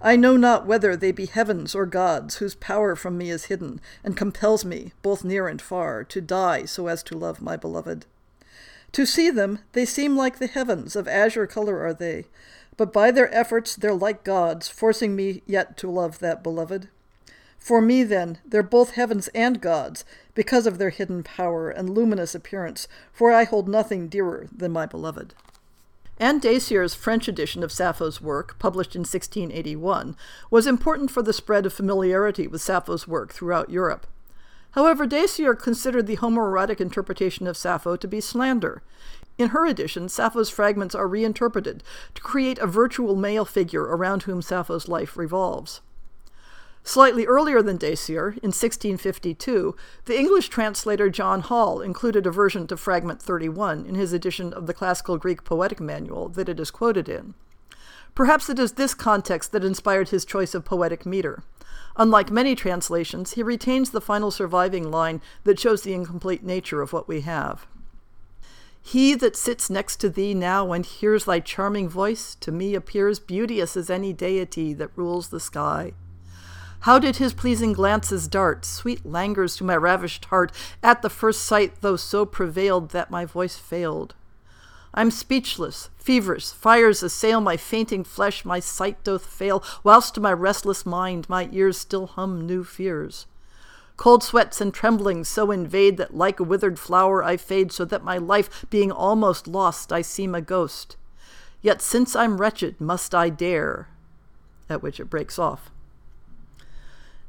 I 0.00 0.16
know 0.16 0.36
not 0.36 0.66
whether 0.66 0.94
they 0.94 1.10
be 1.10 1.26
heavens 1.26 1.74
or 1.74 1.86
gods, 1.86 2.36
whose 2.36 2.54
power 2.54 2.94
from 2.94 3.16
me 3.16 3.30
is 3.30 3.46
hidden, 3.46 3.80
and 4.04 4.16
compels 4.16 4.64
me, 4.64 4.92
both 5.02 5.24
near 5.24 5.48
and 5.48 5.60
far, 5.60 6.04
to 6.04 6.20
die 6.20 6.66
so 6.66 6.86
as 6.86 7.02
to 7.04 7.16
love 7.16 7.40
my 7.40 7.56
beloved. 7.56 8.06
To 8.92 9.06
see 9.06 9.30
them, 9.30 9.60
they 9.72 9.84
seem 9.84 10.16
like 10.16 10.38
the 10.38 10.46
heavens, 10.46 10.96
of 10.96 11.08
azure 11.08 11.46
color 11.46 11.80
are 11.82 11.94
they, 11.94 12.26
but 12.76 12.92
by 12.92 13.10
their 13.10 13.34
efforts 13.34 13.74
they're 13.74 13.94
like 13.94 14.22
gods, 14.22 14.68
forcing 14.68 15.16
me 15.16 15.42
yet 15.46 15.76
to 15.78 15.90
love 15.90 16.18
that 16.18 16.42
beloved. 16.42 16.88
For 17.66 17.80
me, 17.80 18.04
then, 18.04 18.38
they're 18.46 18.62
both 18.62 18.92
heavens 18.92 19.26
and 19.34 19.60
gods, 19.60 20.04
because 20.36 20.68
of 20.68 20.78
their 20.78 20.90
hidden 20.90 21.24
power 21.24 21.68
and 21.68 21.90
luminous 21.90 22.32
appearance, 22.32 22.86
for 23.12 23.32
I 23.32 23.42
hold 23.42 23.68
nothing 23.68 24.06
dearer 24.06 24.46
than 24.56 24.70
my 24.70 24.86
beloved. 24.86 25.34
Anne 26.16 26.38
Dacier's 26.38 26.94
French 26.94 27.26
edition 27.26 27.64
of 27.64 27.72
Sappho's 27.72 28.20
work, 28.20 28.56
published 28.60 28.94
in 28.94 29.00
1681, 29.00 30.14
was 30.48 30.68
important 30.68 31.10
for 31.10 31.22
the 31.22 31.32
spread 31.32 31.66
of 31.66 31.72
familiarity 31.72 32.46
with 32.46 32.62
Sappho's 32.62 33.08
work 33.08 33.32
throughout 33.32 33.68
Europe. 33.68 34.06
However, 34.70 35.04
Dacier 35.04 35.56
considered 35.56 36.06
the 36.06 36.18
homoerotic 36.18 36.80
interpretation 36.80 37.48
of 37.48 37.56
Sappho 37.56 37.96
to 37.96 38.06
be 38.06 38.20
slander. 38.20 38.84
In 39.38 39.48
her 39.48 39.66
edition, 39.66 40.08
Sappho's 40.08 40.50
fragments 40.50 40.94
are 40.94 41.08
reinterpreted 41.08 41.82
to 42.14 42.22
create 42.22 42.60
a 42.60 42.68
virtual 42.68 43.16
male 43.16 43.44
figure 43.44 43.82
around 43.82 44.22
whom 44.22 44.40
Sappho's 44.40 44.86
life 44.86 45.16
revolves. 45.16 45.80
Slightly 46.86 47.26
earlier 47.26 47.62
than 47.62 47.78
Dacier, 47.78 48.28
in 48.44 48.54
1652, 48.54 49.74
the 50.04 50.16
English 50.16 50.48
translator 50.48 51.10
John 51.10 51.40
Hall 51.40 51.80
included 51.80 52.28
a 52.28 52.30
version 52.30 52.68
to 52.68 52.76
Fragment 52.76 53.20
31 53.20 53.86
in 53.86 53.96
his 53.96 54.12
edition 54.12 54.52
of 54.52 54.68
the 54.68 54.72
Classical 54.72 55.18
Greek 55.18 55.42
Poetic 55.42 55.80
Manual 55.80 56.28
that 56.28 56.48
it 56.48 56.60
is 56.60 56.70
quoted 56.70 57.08
in. 57.08 57.34
Perhaps 58.14 58.48
it 58.48 58.60
is 58.60 58.74
this 58.74 58.94
context 58.94 59.50
that 59.50 59.64
inspired 59.64 60.10
his 60.10 60.24
choice 60.24 60.54
of 60.54 60.64
poetic 60.64 61.04
meter. 61.04 61.42
Unlike 61.96 62.30
many 62.30 62.54
translations, 62.54 63.32
he 63.32 63.42
retains 63.42 63.90
the 63.90 64.00
final 64.00 64.30
surviving 64.30 64.88
line 64.88 65.20
that 65.42 65.58
shows 65.58 65.82
the 65.82 65.92
incomplete 65.92 66.44
nature 66.44 66.82
of 66.82 66.92
what 66.92 67.08
we 67.08 67.22
have. 67.22 67.66
He 68.80 69.16
that 69.16 69.34
sits 69.34 69.68
next 69.68 69.96
to 69.96 70.08
thee 70.08 70.34
now 70.34 70.70
and 70.70 70.86
hears 70.86 71.24
thy 71.24 71.40
charming 71.40 71.88
voice 71.88 72.36
to 72.36 72.52
me 72.52 72.76
appears 72.76 73.18
beauteous 73.18 73.76
as 73.76 73.90
any 73.90 74.12
deity 74.12 74.72
that 74.74 74.96
rules 74.96 75.30
the 75.30 75.40
sky. 75.40 75.92
How 76.86 77.00
did 77.00 77.16
his 77.16 77.32
pleasing 77.34 77.72
glances 77.72 78.28
dart, 78.28 78.64
sweet 78.64 79.04
languors 79.04 79.56
to 79.56 79.64
my 79.64 79.74
ravished 79.74 80.26
heart, 80.26 80.52
at 80.84 81.02
the 81.02 81.10
first 81.10 81.42
sight, 81.42 81.80
though 81.80 81.96
so 81.96 82.24
prevailed 82.24 82.90
that 82.90 83.10
my 83.10 83.24
voice 83.24 83.56
failed? 83.56 84.14
I'm 84.94 85.10
speechless, 85.10 85.90
feverish, 85.96 86.52
fires 86.52 87.02
assail 87.02 87.40
my 87.40 87.56
fainting 87.56 88.04
flesh, 88.04 88.44
my 88.44 88.60
sight 88.60 89.02
doth 89.02 89.26
fail, 89.26 89.64
whilst 89.82 90.14
to 90.14 90.20
my 90.20 90.32
restless 90.32 90.86
mind 90.86 91.28
my 91.28 91.48
ears 91.50 91.76
still 91.76 92.06
hum 92.06 92.46
new 92.46 92.62
fears. 92.62 93.26
Cold 93.96 94.22
sweats 94.22 94.60
and 94.60 94.72
tremblings 94.72 95.26
so 95.26 95.50
invade 95.50 95.96
that 95.96 96.16
like 96.16 96.38
a 96.38 96.44
withered 96.44 96.78
flower 96.78 97.20
I 97.20 97.36
fade, 97.36 97.72
so 97.72 97.84
that 97.84 98.04
my 98.04 98.16
life 98.16 98.64
being 98.70 98.92
almost 98.92 99.48
lost, 99.48 99.92
I 99.92 100.02
seem 100.02 100.36
a 100.36 100.40
ghost. 100.40 100.96
Yet 101.62 101.82
since 101.82 102.14
I'm 102.14 102.40
wretched, 102.40 102.80
must 102.80 103.12
I 103.12 103.28
dare? 103.28 103.88
At 104.70 104.84
which 104.84 105.00
it 105.00 105.10
breaks 105.10 105.36
off. 105.36 105.72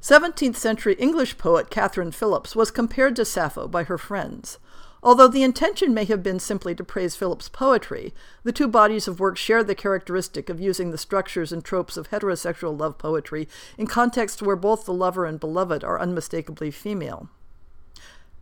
17th 0.02 0.56
century 0.56 0.94
English 0.96 1.38
poet 1.38 1.70
Catherine 1.70 2.12
Philips 2.12 2.56
was 2.56 2.70
compared 2.70 3.16
to 3.16 3.26
Sappho 3.26 3.68
by 3.68 3.84
her 3.84 3.98
friends. 3.98 4.60
Although 5.02 5.28
the 5.28 5.44
intention 5.44 5.94
may 5.94 6.06
have 6.06 6.22
been 6.22 6.40
simply 6.40 6.76
to 6.76 6.84
praise 6.84 7.16
Philips' 7.16 7.50
poetry, 7.50 8.14
the 8.44 8.52
two 8.52 8.68
bodies 8.68 9.08
of 9.08 9.20
work 9.20 9.38
share 9.38 9.64
the 9.64 9.76
characteristic 9.76 10.50
of 10.50 10.60
using 10.60 10.92
the 10.92 10.98
structures 10.98 11.52
and 11.52 11.64
tropes 11.64 11.98
of 11.98 12.10
heterosexual 12.10 12.80
love 12.80 12.98
poetry 12.98 13.48
in 13.78 13.88
contexts 13.88 14.42
where 14.42 14.56
both 14.56 14.86
the 14.86 14.94
lover 14.94 15.26
and 15.26 15.40
beloved 15.40 15.84
are 15.84 16.00
unmistakably 16.00 16.72
female. 16.72 17.30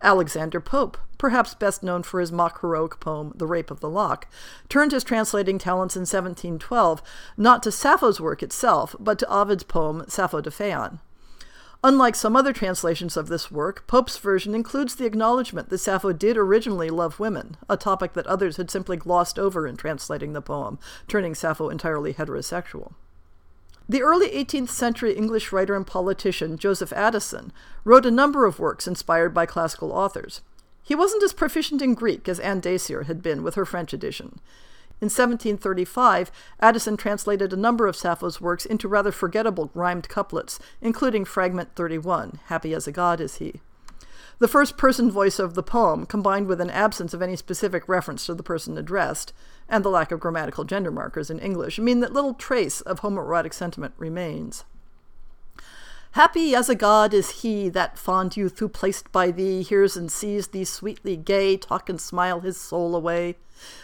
Alexander 0.01 0.59
Pope, 0.59 0.97
perhaps 1.17 1.53
best 1.53 1.81
known 1.81 2.03
for 2.03 2.19
his 2.19 2.31
mock 2.31 2.61
heroic 2.61 2.99
poem, 2.99 3.31
The 3.35 3.47
Rape 3.47 3.71
of 3.71 3.79
the 3.79 3.89
Lock, 3.89 4.27
turned 4.69 4.91
his 4.91 5.03
translating 5.03 5.57
talents 5.57 5.95
in 5.95 6.01
1712 6.01 7.01
not 7.37 7.63
to 7.63 7.71
Sappho's 7.71 8.19
work 8.19 8.43
itself, 8.43 8.95
but 8.99 9.17
to 9.19 9.29
Ovid's 9.29 9.63
poem 9.63 10.03
Sappho 10.07 10.41
de 10.41 10.49
Phaon. 10.49 10.99
Unlike 11.85 12.15
some 12.15 12.35
other 12.35 12.51
translations 12.51 13.15
of 13.15 13.27
this 13.27 13.51
work, 13.51 13.85
Pope's 13.85 14.17
version 14.17 14.55
includes 14.55 14.95
the 14.95 15.05
acknowledgement 15.05 15.69
that 15.69 15.77
Sappho 15.77 16.13
did 16.13 16.35
originally 16.35 16.89
love 16.89 17.19
women, 17.19 17.57
a 17.69 17.77
topic 17.77 18.13
that 18.13 18.25
others 18.25 18.57
had 18.57 18.71
simply 18.71 18.97
glossed 18.97 19.37
over 19.37 19.67
in 19.67 19.77
translating 19.77 20.33
the 20.33 20.41
poem, 20.41 20.79
turning 21.07 21.35
Sappho 21.35 21.69
entirely 21.69 22.11
heterosexual. 22.11 22.93
The 23.87 24.01
early 24.01 24.29
18th 24.31 24.69
century 24.69 25.13
English 25.13 25.51
writer 25.51 25.75
and 25.75 25.85
politician 25.85 26.57
Joseph 26.57 26.91
Addison 26.91 27.53
wrote 27.83 28.07
a 28.07 28.09
number 28.09 28.47
of 28.47 28.57
works 28.57 28.87
inspired 28.87 29.31
by 29.31 29.45
classical 29.45 29.91
authors. 29.91 30.41
He 30.81 30.95
wasn't 30.95 31.21
as 31.21 31.33
proficient 31.33 31.83
in 31.83 31.93
Greek 31.93 32.27
as 32.27 32.39
Anne 32.39 32.61
Dacier 32.61 33.03
had 33.03 33.21
been 33.21 33.43
with 33.43 33.53
her 33.53 33.65
French 33.65 33.93
edition. 33.93 34.39
In 35.01 35.07
1735, 35.07 36.31
Addison 36.61 36.95
translated 36.95 37.51
a 37.51 37.57
number 37.57 37.85
of 37.85 37.97
Sappho's 37.97 38.39
works 38.39 38.65
into 38.65 38.87
rather 38.87 39.11
forgettable 39.11 39.69
rhymed 39.73 40.07
couplets, 40.07 40.57
including 40.79 41.25
Fragment 41.25 41.75
31, 41.75 42.39
Happy 42.45 42.73
as 42.73 42.87
a 42.87 42.93
God 42.93 43.19
is 43.19 43.35
he. 43.35 43.59
The 44.39 44.47
first 44.47 44.77
person 44.77 45.11
voice 45.11 45.37
of 45.37 45.53
the 45.53 45.63
poem, 45.63 46.05
combined 46.05 46.47
with 46.47 46.61
an 46.61 46.69
absence 46.69 47.13
of 47.13 47.21
any 47.21 47.35
specific 47.35 47.87
reference 47.87 48.25
to 48.25 48.33
the 48.33 48.43
person 48.43 48.77
addressed, 48.77 49.33
and 49.67 49.83
the 49.83 49.89
lack 49.89 50.11
of 50.11 50.19
grammatical 50.19 50.63
gender 50.63 50.91
markers 50.91 51.29
in 51.29 51.39
English, 51.39 51.77
mean 51.77 51.99
that 51.99 52.13
little 52.13 52.33
trace 52.33 52.81
of 52.81 53.01
homoerotic 53.01 53.53
sentiment 53.53 53.93
remains. 53.97 54.63
Happy 56.11 56.55
as 56.55 56.69
a 56.69 56.75
god 56.75 57.13
is 57.13 57.41
he, 57.41 57.67
that 57.67 57.97
fond 57.97 58.37
youth 58.37 58.59
who 58.59 58.69
placed 58.69 59.11
by 59.11 59.31
thee 59.31 59.61
hears 59.61 59.97
and 59.97 60.09
sees 60.09 60.47
thee 60.47 60.63
sweetly 60.63 61.17
gay, 61.17 61.57
talk 61.57 61.89
and 61.89 61.99
smile 61.99 62.39
his 62.39 62.55
soul 62.55 62.95
away. 62.95 63.35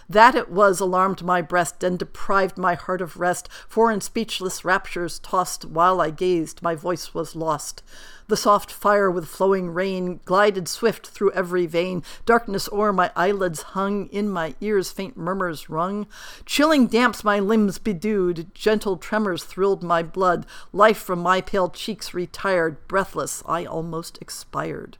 That 0.10 0.36
it 0.36 0.50
was 0.50 0.80
alarmed 0.80 1.24
my 1.24 1.42
breast 1.42 1.84
and 1.84 1.98
deprived 1.98 2.58
my 2.58 2.76
heart 2.76 3.02
of 3.02 3.18
rest, 3.18 3.48
for 3.68 3.92
in 3.92 4.02
speechless 4.02 4.66
raptures 4.66 5.20
tossed, 5.20 5.66
while 5.66 6.02
I 6.02 6.10
gazed, 6.10 6.62
my 6.62 6.76
voice 6.76 7.14
was 7.14 7.36
lost. 7.36 7.82
The 8.28 8.38
soft 8.38 8.72
fire 8.72 9.12
with 9.12 9.28
flowing 9.28 9.74
rain 9.74 10.22
glided 10.24 10.68
swift 10.68 11.08
through 11.08 11.32
every 11.32 11.66
vein. 11.66 12.02
Darkness 12.26 12.70
o'er 12.72 12.94
my 12.94 13.12
eyelids 13.14 13.62
hung, 13.62 14.08
in 14.08 14.30
my 14.30 14.56
ears 14.62 14.90
faint 14.90 15.18
murmurs 15.18 15.70
rung. 15.70 16.08
Chilling 16.46 16.88
damps 16.88 17.26
my 17.26 17.40
limbs 17.40 17.78
bedewed, 17.78 18.54
gentle 18.54 18.96
tremors 18.96 19.44
thrilled 19.44 19.84
my 19.84 20.02
blood. 20.02 20.46
Life 20.72 20.98
from 20.98 21.20
my 21.20 21.42
pale 21.42 21.70
cheeks 21.70 22.14
retired, 22.14 22.88
breathless 22.88 23.44
I 23.46 23.66
almost 23.66 24.18
expired. 24.22 24.98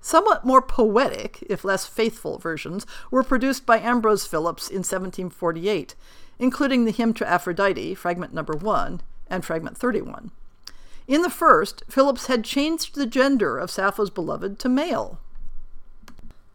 Somewhat 0.00 0.44
more 0.44 0.62
poetic, 0.62 1.44
if 1.48 1.64
less 1.64 1.86
faithful, 1.86 2.38
versions 2.38 2.86
were 3.10 3.22
produced 3.22 3.66
by 3.66 3.78
Ambrose 3.78 4.26
Philips 4.26 4.68
in 4.68 4.78
1748, 4.78 5.94
including 6.38 6.84
the 6.84 6.90
hymn 6.90 7.12
to 7.14 7.28
Aphrodite, 7.28 7.94
fragment 7.94 8.32
number 8.32 8.54
1, 8.54 9.02
and 9.28 9.44
fragment 9.44 9.76
31. 9.76 10.30
In 11.06 11.22
the 11.22 11.30
first, 11.30 11.82
Philips 11.88 12.26
had 12.26 12.44
changed 12.44 12.94
the 12.94 13.04
gender 13.04 13.58
of 13.58 13.70
Sappho's 13.70 14.10
beloved 14.10 14.58
to 14.60 14.68
male. 14.68 15.18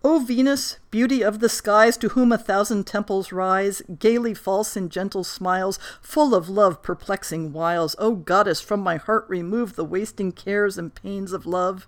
O 0.04 0.20
Venus, 0.20 0.78
beauty 0.92 1.24
of 1.24 1.40
the 1.40 1.50
skies, 1.50 1.98
to 1.98 2.10
whom 2.10 2.32
a 2.32 2.38
thousand 2.38 2.86
temples 2.86 3.32
rise, 3.32 3.82
gaily 4.00 4.34
false 4.34 4.78
in 4.78 4.90
gentle 4.90 5.24
smiles, 5.24 5.80
full 6.00 6.34
of 6.34 6.48
love 6.48 6.82
perplexing 6.82 7.52
wiles, 7.54 7.96
O 7.98 8.14
goddess, 8.14 8.62
from 8.62 8.82
my 8.82 8.98
heart 8.98 9.26
remove 9.28 9.76
the 9.76 9.84
wasting 9.84 10.32
cares 10.32 10.78
and 10.78 10.94
pains 10.94 11.34
of 11.34 11.46
love. 11.46 11.88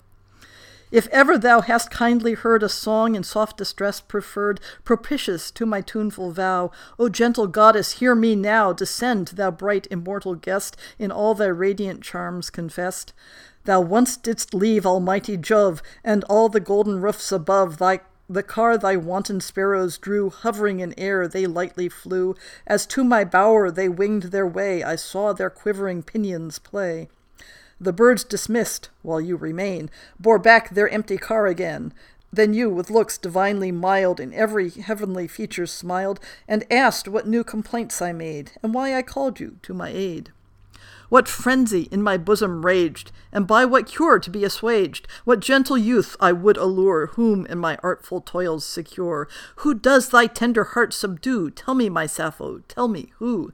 If 0.89 1.07
ever 1.09 1.37
thou 1.37 1.59
hast 1.59 1.91
kindly 1.91 2.33
heard 2.33 2.63
a 2.63 2.69
song 2.69 3.15
in 3.15 3.23
soft 3.23 3.57
distress 3.57 3.99
preferred, 3.99 4.61
propitious 4.85 5.51
to 5.51 5.65
my 5.65 5.81
tuneful 5.81 6.31
vow, 6.31 6.71
O 6.97 7.09
gentle 7.09 7.47
goddess, 7.47 7.93
hear 7.93 8.15
me 8.15 8.37
now, 8.37 8.71
descend, 8.71 9.33
thou 9.35 9.51
bright 9.51 9.85
immortal 9.91 10.35
guest, 10.35 10.77
in 10.97 11.11
all 11.11 11.35
thy 11.35 11.47
radiant 11.47 12.03
charms 12.03 12.49
confessed. 12.49 13.11
Thou 13.65 13.81
once 13.81 14.15
didst 14.15 14.53
leave 14.53 14.85
almighty 14.85 15.35
Jove, 15.35 15.83
and 16.05 16.23
all 16.29 16.47
the 16.47 16.61
golden 16.61 17.01
roofs 17.01 17.33
above 17.33 17.79
thy 17.79 17.99
the 18.29 18.43
car 18.43 18.77
thy 18.77 18.95
wanton 18.95 19.41
sparrows 19.41 19.97
drew, 19.97 20.29
hovering 20.29 20.79
in 20.79 20.93
air, 20.97 21.27
they 21.27 21.47
lightly 21.47 21.89
flew. 21.89 22.35
As 22.65 22.85
to 22.87 23.03
my 23.03 23.25
bower 23.25 23.71
they 23.71 23.89
winged 23.89 24.23
their 24.23 24.47
way, 24.47 24.83
I 24.83 24.95
saw 24.95 25.33
their 25.33 25.49
quivering 25.49 26.03
pinions 26.03 26.59
play. 26.59 27.09
The 27.79 27.93
birds 27.93 28.23
dismissed, 28.23 28.89
while 29.03 29.21
you 29.21 29.35
remain, 29.35 29.89
bore 30.19 30.39
back 30.39 30.71
their 30.71 30.89
empty 30.89 31.17
car 31.17 31.45
again. 31.45 31.93
Then 32.33 32.53
you, 32.53 32.69
with 32.69 32.89
looks 32.89 33.17
divinely 33.17 33.71
mild, 33.71 34.19
in 34.19 34.33
every 34.33 34.69
heavenly 34.69 35.27
feature 35.27 35.67
smiled, 35.67 36.19
and 36.47 36.65
asked 36.71 37.07
what 37.07 37.27
new 37.27 37.43
complaints 37.43 38.01
I 38.01 38.13
made, 38.13 38.51
and 38.63 38.73
why 38.73 38.95
I 38.95 39.01
called 39.01 39.39
you 39.39 39.57
to 39.61 39.73
my 39.73 39.89
aid. 39.89 40.31
What 41.09 41.29
frenzy 41.29 41.83
in 41.83 42.03
my 42.03 42.17
bosom 42.17 42.65
raged, 42.65 43.11
and 43.31 43.47
by 43.47 43.63
what 43.63 43.87
cure 43.87 44.19
to 44.19 44.29
be 44.29 44.43
assuaged? 44.43 45.07
What 45.23 45.39
gentle 45.39 45.77
youth 45.77 46.17
I 46.19 46.33
would 46.33 46.57
allure, 46.57 47.07
whom 47.13 47.45
in 47.45 47.59
my 47.59 47.77
artful 47.81 48.19
toils 48.19 48.65
secure? 48.65 49.29
Who 49.57 49.73
does 49.73 50.09
thy 50.09 50.27
tender 50.27 50.65
heart 50.65 50.93
subdue? 50.93 51.51
Tell 51.51 51.75
me, 51.75 51.87
my 51.89 52.07
Sappho, 52.07 52.59
tell 52.67 52.89
me 52.89 53.13
who? 53.19 53.53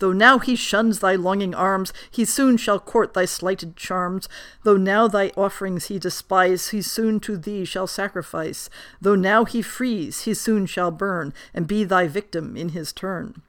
Though 0.00 0.12
now 0.12 0.38
he 0.38 0.54
shuns 0.54 1.00
thy 1.00 1.16
longing 1.16 1.54
arms, 1.54 1.92
he 2.10 2.24
soon 2.24 2.56
shall 2.56 2.78
court 2.78 3.14
thy 3.14 3.24
slighted 3.24 3.76
charms. 3.76 4.28
Though 4.62 4.76
now 4.76 5.08
thy 5.08 5.32
offerings 5.36 5.86
he 5.86 5.98
despise, 5.98 6.68
he 6.68 6.82
soon 6.82 7.18
to 7.20 7.36
thee 7.36 7.64
shall 7.64 7.86
sacrifice. 7.86 8.70
Though 9.00 9.16
now 9.16 9.44
he 9.44 9.62
freeze, 9.62 10.22
he 10.22 10.34
soon 10.34 10.66
shall 10.66 10.90
burn, 10.90 11.34
and 11.52 11.66
be 11.66 11.84
thy 11.84 12.06
victim 12.06 12.56
in 12.56 12.70
his 12.70 12.92
turn. 12.92 13.42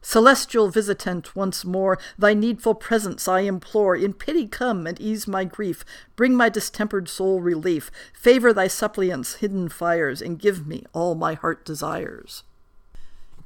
Celestial 0.00 0.68
visitant 0.68 1.34
once 1.34 1.64
more, 1.64 1.98
thy 2.16 2.32
needful 2.32 2.76
presence 2.76 3.26
I 3.26 3.40
implore. 3.40 3.96
In 3.96 4.12
pity 4.12 4.46
come 4.46 4.86
and 4.86 5.00
ease 5.00 5.26
my 5.26 5.42
grief. 5.42 5.84
Bring 6.14 6.36
my 6.36 6.48
distempered 6.48 7.08
soul 7.08 7.40
relief. 7.40 7.90
Favor 8.12 8.52
thy 8.52 8.68
suppliants' 8.68 9.36
hidden 9.36 9.68
fires, 9.68 10.22
and 10.22 10.38
give 10.38 10.64
me 10.64 10.84
all 10.92 11.16
my 11.16 11.34
heart 11.34 11.64
desires. 11.64 12.44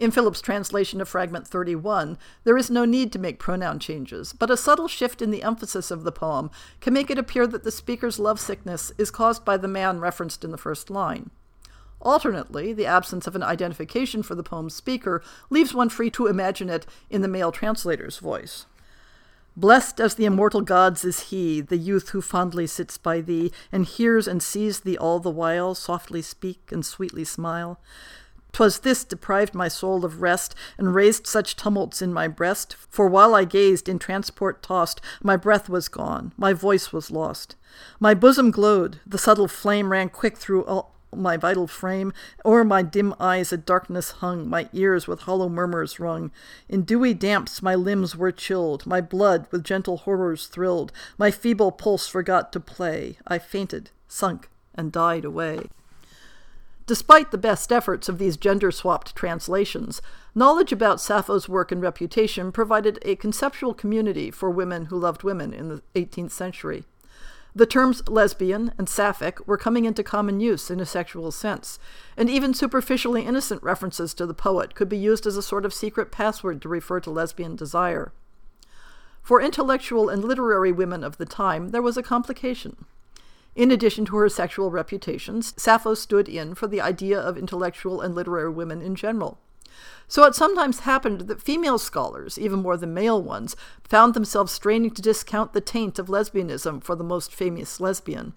In 0.00 0.10
Philips' 0.10 0.40
translation 0.40 1.02
of 1.02 1.10
Fragment 1.10 1.46
31, 1.46 2.16
there 2.44 2.56
is 2.56 2.70
no 2.70 2.86
need 2.86 3.12
to 3.12 3.18
make 3.18 3.38
pronoun 3.38 3.78
changes, 3.78 4.32
but 4.32 4.50
a 4.50 4.56
subtle 4.56 4.88
shift 4.88 5.20
in 5.20 5.30
the 5.30 5.42
emphasis 5.42 5.90
of 5.90 6.04
the 6.04 6.10
poem 6.10 6.50
can 6.80 6.94
make 6.94 7.10
it 7.10 7.18
appear 7.18 7.46
that 7.46 7.64
the 7.64 7.70
speaker's 7.70 8.18
lovesickness 8.18 8.92
is 8.96 9.10
caused 9.10 9.44
by 9.44 9.58
the 9.58 9.68
man 9.68 10.00
referenced 10.00 10.42
in 10.42 10.52
the 10.52 10.56
first 10.56 10.88
line. 10.88 11.28
Alternately, 12.00 12.72
the 12.72 12.86
absence 12.86 13.26
of 13.26 13.36
an 13.36 13.42
identification 13.42 14.22
for 14.22 14.34
the 14.34 14.42
poem's 14.42 14.74
speaker 14.74 15.22
leaves 15.50 15.74
one 15.74 15.90
free 15.90 16.10
to 16.12 16.28
imagine 16.28 16.70
it 16.70 16.86
in 17.10 17.20
the 17.20 17.28
male 17.28 17.52
translator's 17.52 18.16
voice. 18.16 18.64
Blessed 19.54 20.00
as 20.00 20.14
the 20.14 20.24
immortal 20.24 20.62
gods 20.62 21.04
is 21.04 21.28
he, 21.28 21.60
the 21.60 21.76
youth 21.76 22.10
who 22.10 22.22
fondly 22.22 22.66
sits 22.66 22.96
by 22.96 23.20
thee, 23.20 23.52
and 23.70 23.84
hears 23.84 24.26
and 24.26 24.42
sees 24.42 24.80
thee 24.80 24.96
all 24.96 25.18
the 25.18 25.28
while, 25.28 25.74
softly 25.74 26.22
speak 26.22 26.72
and 26.72 26.86
sweetly 26.86 27.24
smile. 27.24 27.78
'Twas 28.52 28.80
this 28.80 29.04
deprived 29.04 29.54
my 29.54 29.68
soul 29.68 30.04
of 30.04 30.20
rest, 30.22 30.54
and 30.76 30.94
raised 30.94 31.26
such 31.26 31.56
tumults 31.56 32.02
in 32.02 32.12
my 32.12 32.26
breast, 32.26 32.74
for 32.88 33.06
while 33.06 33.34
I 33.34 33.44
gazed, 33.44 33.88
in 33.88 33.98
transport 33.98 34.62
tossed, 34.62 35.00
my 35.22 35.36
breath 35.36 35.68
was 35.68 35.88
gone, 35.88 36.32
my 36.36 36.52
voice 36.52 36.92
was 36.92 37.10
lost. 37.10 37.56
My 37.98 38.14
bosom 38.14 38.50
glowed, 38.50 39.00
the 39.06 39.18
subtle 39.18 39.48
flame 39.48 39.92
ran 39.92 40.08
quick 40.08 40.36
through 40.36 40.64
all, 40.64 40.94
my 41.14 41.36
vital 41.36 41.66
frame, 41.66 42.12
o'er 42.44 42.64
my 42.64 42.82
dim 42.82 43.14
eyes 43.18 43.52
a 43.52 43.56
darkness 43.56 44.12
hung, 44.12 44.48
my 44.48 44.68
ears 44.72 45.06
with 45.06 45.20
hollow 45.20 45.48
murmurs 45.48 45.98
rung. 45.98 46.30
In 46.68 46.82
dewy 46.82 47.14
damps 47.14 47.62
my 47.62 47.74
limbs 47.74 48.16
were 48.16 48.32
chilled, 48.32 48.86
my 48.86 49.00
blood 49.00 49.46
with 49.50 49.64
gentle 49.64 49.98
horrors 49.98 50.46
thrilled, 50.46 50.92
my 51.18 51.30
feeble 51.30 51.72
pulse 51.72 52.06
forgot 52.06 52.52
to 52.52 52.60
play. 52.60 53.18
I 53.26 53.38
fainted, 53.38 53.90
sunk, 54.06 54.50
and 54.74 54.92
died 54.92 55.24
away. 55.24 55.66
Despite 56.90 57.30
the 57.30 57.38
best 57.38 57.70
efforts 57.70 58.08
of 58.08 58.18
these 58.18 58.36
gender 58.36 58.72
swapped 58.72 59.14
translations, 59.14 60.02
knowledge 60.34 60.72
about 60.72 61.00
Sappho's 61.00 61.48
work 61.48 61.70
and 61.70 61.80
reputation 61.80 62.50
provided 62.50 62.98
a 63.02 63.14
conceptual 63.14 63.74
community 63.74 64.32
for 64.32 64.50
women 64.50 64.86
who 64.86 64.98
loved 64.98 65.22
women 65.22 65.54
in 65.54 65.68
the 65.68 65.82
18th 65.94 66.32
century. 66.32 66.82
The 67.54 67.64
terms 67.64 68.02
lesbian 68.08 68.72
and 68.76 68.88
sapphic 68.88 69.46
were 69.46 69.56
coming 69.56 69.84
into 69.84 70.02
common 70.02 70.40
use 70.40 70.68
in 70.68 70.80
a 70.80 70.84
sexual 70.84 71.30
sense, 71.30 71.78
and 72.16 72.28
even 72.28 72.54
superficially 72.54 73.24
innocent 73.24 73.62
references 73.62 74.12
to 74.14 74.26
the 74.26 74.34
poet 74.34 74.74
could 74.74 74.88
be 74.88 74.98
used 74.98 75.28
as 75.28 75.36
a 75.36 75.42
sort 75.42 75.64
of 75.64 75.72
secret 75.72 76.10
password 76.10 76.60
to 76.62 76.68
refer 76.68 76.98
to 76.98 77.10
lesbian 77.12 77.54
desire. 77.54 78.10
For 79.22 79.40
intellectual 79.40 80.08
and 80.08 80.24
literary 80.24 80.72
women 80.72 81.04
of 81.04 81.18
the 81.18 81.24
time, 81.24 81.68
there 81.68 81.82
was 81.82 81.96
a 81.96 82.02
complication. 82.02 82.84
In 83.54 83.70
addition 83.70 84.04
to 84.06 84.16
her 84.16 84.28
sexual 84.28 84.70
reputations, 84.70 85.54
Sappho 85.56 85.94
stood 85.94 86.28
in 86.28 86.54
for 86.54 86.66
the 86.66 86.80
idea 86.80 87.18
of 87.18 87.36
intellectual 87.36 88.00
and 88.00 88.14
literary 88.14 88.50
women 88.50 88.80
in 88.80 88.94
general. 88.94 89.38
So 90.06 90.24
it 90.24 90.34
sometimes 90.34 90.80
happened 90.80 91.22
that 91.22 91.42
female 91.42 91.78
scholars, 91.78 92.38
even 92.38 92.60
more 92.60 92.76
than 92.76 92.94
male 92.94 93.22
ones, 93.22 93.56
found 93.84 94.14
themselves 94.14 94.52
straining 94.52 94.90
to 94.92 95.02
discount 95.02 95.52
the 95.52 95.60
taint 95.60 95.98
of 95.98 96.08
lesbianism 96.08 96.82
for 96.82 96.96
the 96.96 97.04
most 97.04 97.32
famous 97.32 97.80
lesbian. 97.80 98.34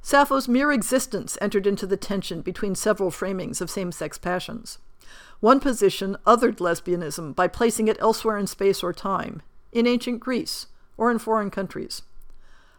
Sappho's 0.00 0.48
mere 0.48 0.70
existence 0.70 1.38
entered 1.40 1.66
into 1.66 1.86
the 1.86 1.96
tension 1.96 2.42
between 2.42 2.74
several 2.74 3.10
framings 3.10 3.60
of 3.60 3.70
same 3.70 3.90
sex 3.90 4.18
passions. 4.18 4.78
One 5.40 5.60
position 5.60 6.16
othered 6.26 6.56
lesbianism 6.56 7.34
by 7.34 7.48
placing 7.48 7.88
it 7.88 7.96
elsewhere 8.00 8.38
in 8.38 8.46
space 8.46 8.82
or 8.82 8.92
time, 8.92 9.42
in 9.72 9.86
ancient 9.86 10.20
Greece, 10.20 10.66
or 10.96 11.10
in 11.10 11.18
foreign 11.18 11.50
countries. 11.50 12.02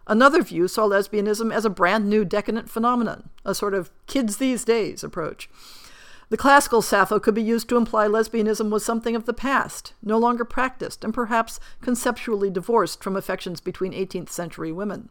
Another 0.07 0.43
view 0.43 0.67
saw 0.67 0.87
lesbianism 0.87 1.51
as 1.51 1.65
a 1.65 1.69
brand 1.69 2.07
new 2.07 2.23
decadent 2.23 2.69
phenomenon, 2.69 3.29
a 3.43 3.55
sort 3.55 3.73
of 3.73 3.89
kids 4.05 4.37
these 4.37 4.63
days 4.63 5.03
approach. 5.03 5.49
The 6.29 6.37
classical 6.37 6.81
Sappho 6.81 7.19
could 7.19 7.35
be 7.35 7.43
used 7.43 7.69
to 7.69 7.77
imply 7.77 8.07
lesbianism 8.07 8.69
was 8.69 8.83
something 8.83 9.15
of 9.15 9.25
the 9.25 9.33
past, 9.33 9.93
no 10.01 10.17
longer 10.17 10.43
practiced, 10.43 11.03
and 11.03 11.13
perhaps 11.13 11.59
conceptually 11.81 12.49
divorced 12.49 13.03
from 13.03 13.15
affections 13.15 13.61
between 13.61 13.93
18th 13.93 14.29
century 14.29 14.71
women. 14.71 15.09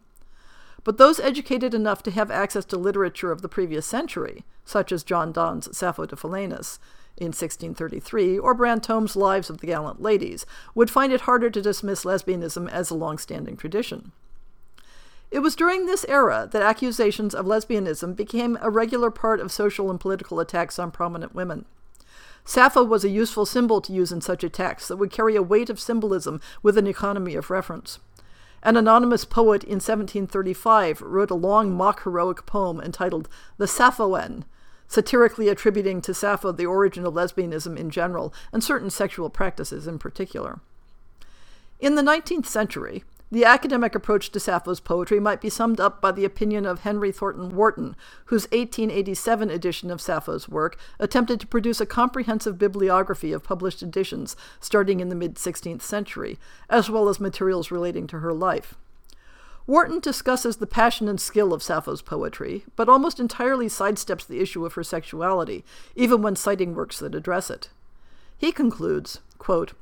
But 0.83 0.97
those 0.97 1.19
educated 1.19 1.73
enough 1.73 2.03
to 2.03 2.11
have 2.11 2.29
access 2.29 2.63
to 2.65 2.77
literature 2.77 3.31
of 3.31 3.41
the 3.41 3.49
previous 3.49 3.85
century, 3.85 4.45
such 4.65 4.91
as 4.91 5.03
John 5.03 5.31
Donne's 5.31 5.75
Sappho 5.75 6.05
de 6.05 6.15
Philaenis 6.15 6.79
in 7.17 7.27
1633 7.27 8.37
or 8.37 8.53
Brantome's 8.53 9.15
Lives 9.15 9.49
of 9.49 9.59
the 9.59 9.67
Gallant 9.67 10.01
Ladies, 10.01 10.45
would 10.75 10.91
find 10.91 11.11
it 11.11 11.21
harder 11.21 11.49
to 11.49 11.61
dismiss 11.61 12.03
lesbianism 12.03 12.69
as 12.69 12.89
a 12.89 12.95
long 12.95 13.17
standing 13.17 13.57
tradition. 13.57 14.11
It 15.35 15.41
was 15.41 15.53
during 15.53 15.85
this 15.85 16.05
era 16.07 16.47
that 16.53 16.61
accusations 16.61 17.35
of 17.35 17.45
lesbianism 17.45 18.15
became 18.15 18.57
a 18.61 18.69
regular 18.69 19.11
part 19.11 19.41
of 19.41 19.51
social 19.51 19.91
and 19.91 19.99
political 19.99 20.39
attacks 20.39 20.79
on 20.79 20.91
prominent 20.91 21.35
women. 21.35 21.65
Sappho 22.45 22.85
was 22.85 23.03
a 23.03 23.09
useful 23.09 23.45
symbol 23.45 23.81
to 23.81 23.91
use 23.91 24.13
in 24.13 24.21
such 24.21 24.45
attacks 24.45 24.87
that 24.87 24.95
would 24.95 25.11
carry 25.11 25.35
a 25.35 25.41
weight 25.41 25.69
of 25.69 25.77
symbolism 25.77 26.39
with 26.63 26.77
an 26.77 26.87
economy 26.87 27.35
of 27.35 27.49
reference. 27.49 27.99
An 28.63 28.77
anonymous 28.77 29.25
poet 29.25 29.65
in 29.65 29.81
1735 29.81 31.01
wrote 31.01 31.31
a 31.31 31.35
long 31.35 31.73
mock 31.73 32.03
heroic 32.03 32.45
poem 32.45 32.79
entitled 32.79 33.27
The 33.57 33.67
Sapphoen, 33.67 34.45
satirically 34.87 35.49
attributing 35.49 35.99
to 36.03 36.13
Sappho 36.13 36.53
the 36.53 36.65
origin 36.65 37.05
of 37.05 37.13
lesbianism 37.13 37.75
in 37.75 37.89
general 37.89 38.33
and 38.53 38.63
certain 38.63 38.89
sexual 38.89 39.29
practices 39.29 39.85
in 39.85 39.99
particular. 39.99 40.61
In 41.81 41.95
the 41.95 42.01
19th 42.01 42.45
century, 42.45 43.03
the 43.35 43.43
academic 43.43 43.93
approach 43.95 44.29
to 44.29 44.39
Sappho's 44.39 44.79
poetry 44.79 45.19
might 45.19 45.41
be 45.41 45.49
summed 45.49 45.77
up 45.77 45.99
by 45.99 46.09
the 46.09 46.23
opinion 46.23 46.65
of 46.65 46.79
Henry 46.79 47.11
Thornton 47.11 47.53
Wharton, 47.53 47.97
whose 48.27 48.43
1887 48.43 49.49
edition 49.49 49.91
of 49.91 49.99
Sappho's 49.99 50.47
work 50.47 50.77
attempted 50.99 51.41
to 51.41 51.47
produce 51.47 51.81
a 51.81 51.85
comprehensive 51.85 52.57
bibliography 52.57 53.33
of 53.33 53.43
published 53.43 53.83
editions 53.83 54.37
starting 54.61 55.01
in 55.01 55.09
the 55.09 55.15
mid 55.15 55.35
16th 55.35 55.81
century, 55.81 56.39
as 56.69 56.89
well 56.89 57.09
as 57.09 57.19
materials 57.19 57.71
relating 57.71 58.07
to 58.07 58.19
her 58.19 58.33
life. 58.33 58.75
Wharton 59.67 59.99
discusses 59.99 60.55
the 60.55 60.65
passion 60.65 61.09
and 61.09 61.19
skill 61.19 61.51
of 61.51 61.61
Sappho's 61.61 62.01
poetry, 62.01 62.63
but 62.77 62.87
almost 62.87 63.19
entirely 63.19 63.67
sidesteps 63.67 64.25
the 64.25 64.39
issue 64.39 64.65
of 64.65 64.75
her 64.75 64.83
sexuality, 64.83 65.65
even 65.93 66.21
when 66.21 66.37
citing 66.37 66.73
works 66.73 66.99
that 66.99 67.13
address 67.13 67.49
it. 67.49 67.67
He 68.37 68.53
concludes, 68.53 69.19
quote, 69.39 69.73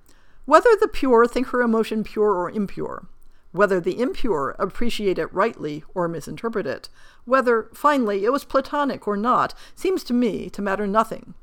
Whether 0.46 0.76
the 0.76 0.88
pure 0.88 1.28
think 1.28 1.50
her 1.50 1.62
emotion 1.62 2.04
pure 2.04 2.34
or 2.34 2.50
impure, 2.50 3.06
whether 3.54 3.80
the 3.80 4.02
impure 4.02 4.56
appreciate 4.60 5.18
it 5.18 5.34
rightly 5.34 5.86
or 5.94 6.10
misinterpret 6.10 6.68
it, 6.68 6.90
whether, 7.24 7.70
finally, 7.74 8.26
it 8.26 8.34
was 8.34 8.44
Platonic 8.44 9.08
or 9.08 9.16
not, 9.16 9.54
seems 9.76 10.04
to 10.04 10.14
me 10.14 10.50
to 10.50 10.62
matter 10.62 10.86
nothing. 10.86 11.34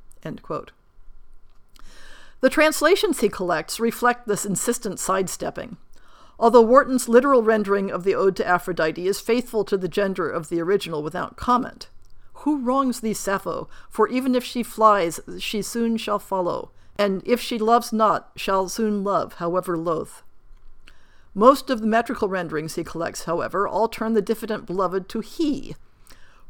The 2.40 2.51
translations 2.51 3.20
he 3.20 3.29
collects 3.31 3.81
reflect 3.81 4.29
this 4.29 4.44
insistent 4.44 4.99
sidestepping. 4.99 5.79
Although 6.38 6.62
Wharton's 6.62 7.09
literal 7.09 7.42
rendering 7.42 7.90
of 7.90 8.05
the 8.05 8.14
Ode 8.14 8.37
to 8.37 8.46
Aphrodite 8.46 9.07
is 9.07 9.20
faithful 9.20 9.64
to 9.64 9.77
the 9.77 9.88
gender 9.88 10.31
of 10.31 10.49
the 10.49 10.61
original 10.61 11.03
without 11.03 11.37
comment, 11.37 11.88
who 12.33 12.59
wrongs 12.59 13.01
thee, 13.01 13.12
Sappho? 13.12 13.68
For 13.90 14.09
even 14.09 14.35
if 14.35 14.42
she 14.42 14.62
flies, 14.62 15.20
she 15.38 15.61
soon 15.61 15.99
shall 15.99 16.18
follow, 16.18 16.70
and 16.96 17.23
if 17.27 17.40
she 17.40 17.59
loves 17.59 17.92
not, 17.92 18.31
shall 18.37 18.70
soon 18.70 19.05
love, 19.05 19.35
however 19.35 19.77
loth. 19.77 20.23
Most 21.35 21.71
of 21.71 21.81
the 21.81 21.87
metrical 21.87 22.29
renderings 22.29 22.75
he 22.75 22.83
collects, 22.83 23.25
however, 23.25 23.69
all 23.69 23.88
turn 23.88 24.14
the 24.14 24.23
diffident 24.23 24.66
beloved 24.66 25.09
to 25.11 25.21
he. 25.21 25.77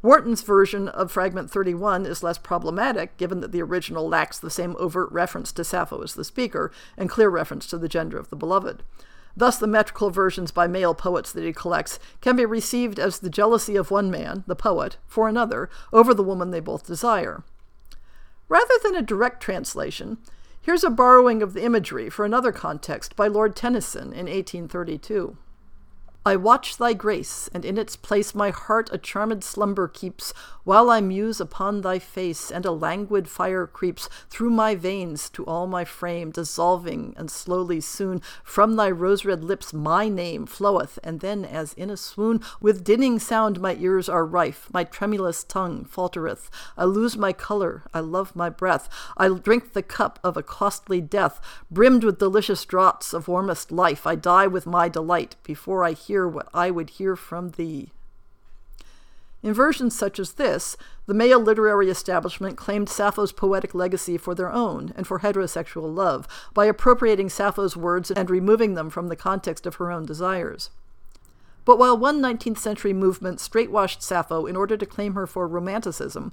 Wharton's 0.03 0.40
version 0.40 0.88
of 0.88 1.12
Fragment 1.12 1.51
31 1.51 2.07
is 2.07 2.23
less 2.23 2.38
problematic, 2.38 3.19
given 3.19 3.40
that 3.40 3.53
the 3.53 3.62
original 3.62 4.09
lacks 4.09 4.38
the 4.38 4.49
same 4.49 4.75
overt 4.79 5.12
reference 5.12 5.53
to 5.53 5.64
Sappho 5.64 6.03
as 6.03 6.14
the 6.14 6.25
speaker, 6.25 6.73
and 6.97 7.11
clear 7.11 7.29
reference 7.29 7.66
to 7.66 7.77
the 7.77 7.88
gender 7.88 8.16
of 8.19 8.31
the 8.31 8.37
beloved. 8.37 8.83
Thus, 9.37 9.59
the 9.59 9.66
metrical 9.66 10.11
versions 10.11 10.51
by 10.51 10.66
male 10.66 10.95
poets 10.95 11.31
that 11.33 11.45
he 11.45 11.53
collects 11.53 11.99
can 12.23 12.35
be 12.35 12.47
received 12.47 12.99
as 12.99 13.19
the 13.19 13.31
jealousy 13.31 13.77
of 13.77 13.90
one 13.90 14.11
man, 14.11 14.45
the 14.47 14.57
poet, 14.57 14.97
for 15.07 15.29
another, 15.29 15.69
over 15.93 16.14
the 16.14 16.23
woman 16.23 16.51
they 16.51 16.61
both 16.61 16.87
desire. 16.87 17.45
Rather 18.49 18.75
than 18.83 18.97
a 18.97 19.03
direct 19.03 19.43
translation, 19.43 20.19
here's 20.61 20.85
a 20.85 20.90
borrowing 20.90 21.42
of 21.42 21.55
the 21.55 21.64
imagery 21.64 22.11
for 22.11 22.25
another 22.25 22.53
context 22.53 23.16
by 23.16 23.27
Lord 23.27 23.57
Tennyson 23.57 24.12
in 24.12 24.27
1832. 24.27 25.37
I 26.22 26.37
watch 26.37 26.76
thy 26.76 26.92
grace, 26.92 27.48
and 27.54 27.64
in 27.64 27.78
its 27.78 27.96
place 27.96 28.35
my 28.35 28.50
heart 28.50 28.90
a 28.92 28.98
charmed 28.98 29.42
slumber 29.42 29.88
keeps, 29.88 30.35
while 30.64 30.90
I 30.90 31.00
muse 31.00 31.40
upon 31.40 31.80
thy 31.80 31.98
face, 31.98 32.50
and 32.50 32.66
a 32.66 32.72
languid 32.72 33.26
fire 33.26 33.66
creeps 33.66 34.06
through 34.28 34.50
my 34.50 34.74
veins 34.74 35.30
to 35.30 35.46
all 35.46 35.66
my 35.66 35.87
frame, 35.87 36.30
dissolving, 36.30 37.14
and 37.16 37.30
slowly 37.30 37.80
soon 37.80 38.20
from 38.44 38.76
thy 38.76 38.90
rose-red 38.90 39.42
lips 39.42 39.72
my 39.72 40.11
name 40.11 40.44
floweth, 40.44 40.98
and 41.02 41.20
then 41.20 41.42
as 41.42 41.72
in 41.72 41.88
a 41.88 41.96
swoon, 41.96 42.42
with 42.61 42.85
dinning 42.85 43.18
sound 43.18 43.59
my 43.59 43.74
ears 43.76 44.06
are 44.06 44.26
rife, 44.26 44.68
my 44.74 44.85
tremulous 44.85 45.42
tongue 45.42 45.87
faltereth, 45.87 46.50
I 46.76 46.85
lose 46.85 47.16
my 47.16 47.33
color, 47.33 47.85
I 47.94 48.00
love 48.00 48.37
my 48.37 48.50
breath, 48.50 48.90
I 49.16 49.28
drink 49.30 49.72
the 49.72 49.83
cup 49.83 50.18
of 50.22 50.37
a 50.37 50.42
costly 50.42 51.00
death, 51.00 51.40
brimmed 51.70 52.04
with 52.04 52.18
delicious 52.18 52.66
draughts 52.66 53.14
of 53.14 53.26
warmest 53.26 53.72
life, 53.72 54.06
I 54.06 54.16
die 54.16 54.46
with 54.46 54.66
my 54.66 54.90
delight 54.90 55.37
before 55.42 55.83
I 55.83 55.92
hear 56.11 56.27
what 56.27 56.49
I 56.53 56.73
would 56.73 56.90
hear 56.90 57.14
from 57.14 57.51
thee. 57.51 57.92
In 59.44 59.55
versions 59.55 59.96
such 59.96 60.18
as 60.18 60.33
this, 60.33 60.77
the 61.07 61.14
male 61.14 61.38
literary 61.38 61.88
establishment 61.88 62.57
claimed 62.57 62.88
Sappho's 62.88 63.31
poetic 63.31 63.77
legacy 63.77 64.18
for 64.18 64.35
their 64.35 64.51
own 64.51 64.92
and 64.96 65.07
for 65.07 65.20
heterosexual 65.20 65.94
love 65.94 66.27
by 66.53 66.66
appropriating 66.66 67.29
Sappho's 67.29 67.77
words 67.77 68.11
and 68.11 68.29
removing 68.29 68.75
them 68.75 68.90
from 68.90 69.07
the 69.07 69.14
context 69.14 69.66
of 69.66 69.77
her 69.77 69.92
own 69.92 70.05
desires. 70.05 70.70
But 71.64 71.79
while 71.79 71.96
one 71.96 72.20
19th 72.20 72.59
century 72.59 72.92
movement 72.92 73.38
straightwashed 73.38 74.03
Sappho 74.03 74.46
in 74.46 74.57
order 74.57 74.77
to 74.77 74.85
claim 74.85 75.14
her 75.14 75.29
for 75.29 75.46
romanticism, 75.46 76.33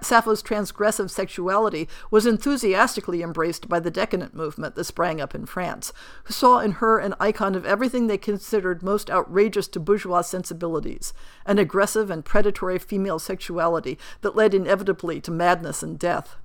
Sappho's 0.00 0.42
transgressive 0.42 1.10
sexuality 1.10 1.88
was 2.10 2.26
enthusiastically 2.26 3.22
embraced 3.22 3.68
by 3.68 3.80
the 3.80 3.90
decadent 3.90 4.34
movement 4.34 4.74
that 4.74 4.84
sprang 4.84 5.20
up 5.20 5.34
in 5.34 5.46
France, 5.46 5.92
who 6.24 6.32
saw 6.32 6.58
in 6.58 6.72
her 6.72 6.98
an 6.98 7.14
icon 7.20 7.54
of 7.54 7.64
everything 7.64 8.06
they 8.06 8.18
considered 8.18 8.82
most 8.82 9.10
outrageous 9.10 9.68
to 9.68 9.80
bourgeois 9.80 10.22
sensibilities 10.22 11.12
an 11.46 11.58
aggressive 11.58 12.10
and 12.10 12.24
predatory 12.24 12.78
female 12.78 13.18
sexuality 13.18 13.98
that 14.20 14.36
led 14.36 14.54
inevitably 14.54 15.20
to 15.20 15.30
madness 15.30 15.82
and 15.82 15.98
death. 15.98 16.36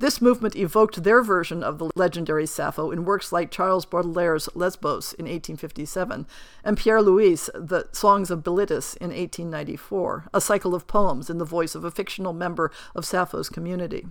This 0.00 0.22
movement 0.22 0.56
evoked 0.56 1.02
their 1.02 1.22
version 1.22 1.62
of 1.62 1.76
the 1.76 1.90
legendary 1.94 2.46
Sappho 2.46 2.90
in 2.90 3.04
works 3.04 3.32
like 3.32 3.50
Charles 3.50 3.84
Baudelaire's 3.84 4.48
Lesbos 4.54 5.12
in 5.12 5.26
1857 5.26 6.26
and 6.64 6.78
Pierre 6.78 7.02
Louys' 7.02 7.50
The 7.54 7.86
Songs 7.92 8.30
of 8.30 8.42
Bilitis 8.42 8.96
in 8.96 9.10
1894, 9.10 10.30
a 10.32 10.40
cycle 10.40 10.74
of 10.74 10.86
poems 10.86 11.28
in 11.28 11.36
the 11.36 11.44
voice 11.44 11.74
of 11.74 11.84
a 11.84 11.90
fictional 11.90 12.32
member 12.32 12.72
of 12.94 13.04
Sappho's 13.04 13.50
community. 13.50 14.06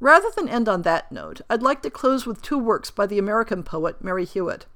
Rather 0.00 0.28
than 0.34 0.48
end 0.48 0.68
on 0.68 0.82
that 0.82 1.12
note, 1.12 1.40
I'd 1.48 1.62
like 1.62 1.80
to 1.82 1.90
close 1.90 2.26
with 2.26 2.42
two 2.42 2.58
works 2.58 2.90
by 2.90 3.06
the 3.06 3.20
American 3.20 3.62
poet 3.62 4.02
Mary 4.02 4.24
Hewitt. 4.24 4.66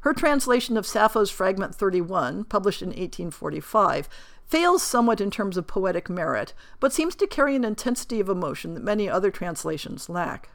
Her 0.00 0.12
translation 0.12 0.76
of 0.76 0.86
Sappho's 0.86 1.30
Fragment 1.30 1.74
31, 1.74 2.44
published 2.44 2.82
in 2.82 2.88
1845, 2.88 4.08
fails 4.46 4.82
somewhat 4.82 5.20
in 5.20 5.30
terms 5.30 5.56
of 5.56 5.66
poetic 5.66 6.08
merit, 6.08 6.52
but 6.80 6.92
seems 6.92 7.14
to 7.16 7.26
carry 7.26 7.56
an 7.56 7.64
intensity 7.64 8.20
of 8.20 8.28
emotion 8.28 8.74
that 8.74 8.84
many 8.84 9.08
other 9.08 9.30
translations 9.30 10.08
lack. 10.08 10.50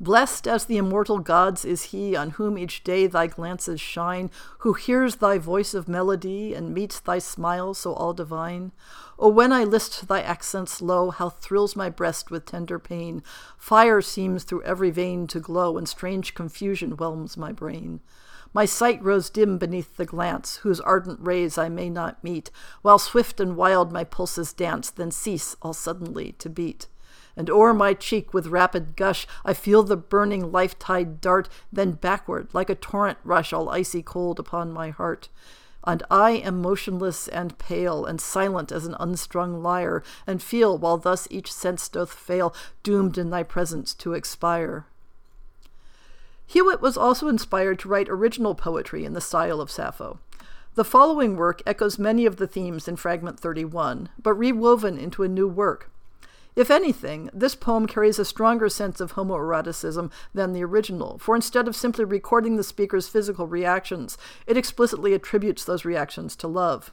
Blessed 0.00 0.46
as 0.46 0.66
the 0.66 0.76
immortal 0.76 1.18
gods 1.18 1.64
is 1.64 1.84
he 1.84 2.14
on 2.14 2.30
whom 2.30 2.56
each 2.56 2.84
day 2.84 3.08
thy 3.08 3.26
glances 3.26 3.80
shine, 3.80 4.30
who 4.58 4.74
hears 4.74 5.16
thy 5.16 5.38
voice 5.38 5.74
of 5.74 5.88
melody 5.88 6.54
and 6.54 6.72
meets 6.72 7.00
thy 7.00 7.18
smile 7.18 7.74
so 7.74 7.94
all 7.94 8.12
divine. 8.12 8.70
Oh, 9.18 9.28
when 9.28 9.52
I 9.52 9.64
list 9.64 10.06
thy 10.06 10.22
accents 10.22 10.80
low, 10.80 11.10
how 11.10 11.30
thrills 11.30 11.74
my 11.74 11.90
breast 11.90 12.30
with 12.30 12.46
tender 12.46 12.78
pain! 12.78 13.24
Fire 13.56 14.00
seems 14.00 14.44
through 14.44 14.62
every 14.62 14.92
vein 14.92 15.26
to 15.28 15.40
glow, 15.40 15.76
and 15.76 15.88
strange 15.88 16.32
confusion 16.32 16.92
whelms 16.92 17.36
my 17.36 17.50
brain. 17.50 17.98
My 18.54 18.64
sight 18.64 19.02
grows 19.02 19.28
dim 19.28 19.58
beneath 19.58 19.96
the 19.96 20.06
glance, 20.06 20.56
whose 20.58 20.80
ardent 20.80 21.20
rays 21.20 21.58
I 21.58 21.68
may 21.68 21.90
not 21.90 22.24
meet, 22.24 22.50
while 22.82 22.98
swift 22.98 23.40
and 23.40 23.56
wild 23.56 23.92
my 23.92 24.04
pulses 24.04 24.52
dance, 24.52 24.90
then 24.90 25.10
cease 25.10 25.54
all 25.60 25.74
suddenly 25.74 26.32
to 26.38 26.48
beat. 26.48 26.86
And 27.36 27.50
o'er 27.50 27.74
my 27.74 27.94
cheek 27.94 28.34
with 28.34 28.48
rapid 28.48 28.96
gush 28.96 29.26
I 29.44 29.52
feel 29.52 29.82
the 29.82 29.96
burning 29.96 30.50
life 30.50 30.78
tide 30.78 31.20
dart, 31.20 31.48
then 31.72 31.92
backward, 31.92 32.48
like 32.52 32.70
a 32.70 32.74
torrent 32.74 33.18
rush, 33.22 33.52
all 33.52 33.68
icy 33.68 34.02
cold 34.02 34.40
upon 34.40 34.72
my 34.72 34.90
heart. 34.90 35.28
And 35.84 36.02
I 36.10 36.30
am 36.32 36.60
motionless 36.60 37.28
and 37.28 37.56
pale, 37.58 38.04
and 38.04 38.20
silent 38.20 38.72
as 38.72 38.86
an 38.86 38.96
unstrung 38.98 39.62
lyre, 39.62 40.02
and 40.26 40.42
feel, 40.42 40.76
while 40.76 40.98
thus 40.98 41.28
each 41.30 41.52
sense 41.52 41.88
doth 41.88 42.12
fail, 42.12 42.54
doomed 42.82 43.18
in 43.18 43.30
thy 43.30 43.42
presence 43.42 43.94
to 43.94 44.14
expire. 44.14 44.86
Hewitt 46.50 46.80
was 46.80 46.96
also 46.96 47.28
inspired 47.28 47.78
to 47.80 47.88
write 47.88 48.08
original 48.08 48.54
poetry 48.54 49.04
in 49.04 49.12
the 49.12 49.20
style 49.20 49.60
of 49.60 49.70
Sappho. 49.70 50.18
The 50.76 50.84
following 50.84 51.36
work 51.36 51.60
echoes 51.66 51.98
many 51.98 52.24
of 52.24 52.36
the 52.36 52.46
themes 52.46 52.88
in 52.88 52.96
Fragment 52.96 53.38
31, 53.38 54.08
but 54.22 54.32
rewoven 54.32 54.96
into 54.96 55.22
a 55.22 55.28
new 55.28 55.46
work. 55.46 55.90
If 56.56 56.70
anything, 56.70 57.28
this 57.34 57.54
poem 57.54 57.86
carries 57.86 58.18
a 58.18 58.24
stronger 58.24 58.70
sense 58.70 58.98
of 58.98 59.12
homoeroticism 59.12 60.10
than 60.32 60.54
the 60.54 60.64
original, 60.64 61.18
for 61.18 61.36
instead 61.36 61.68
of 61.68 61.76
simply 61.76 62.06
recording 62.06 62.56
the 62.56 62.64
speaker's 62.64 63.08
physical 63.08 63.46
reactions, 63.46 64.16
it 64.46 64.56
explicitly 64.56 65.12
attributes 65.12 65.66
those 65.66 65.84
reactions 65.84 66.34
to 66.36 66.48
love. 66.48 66.92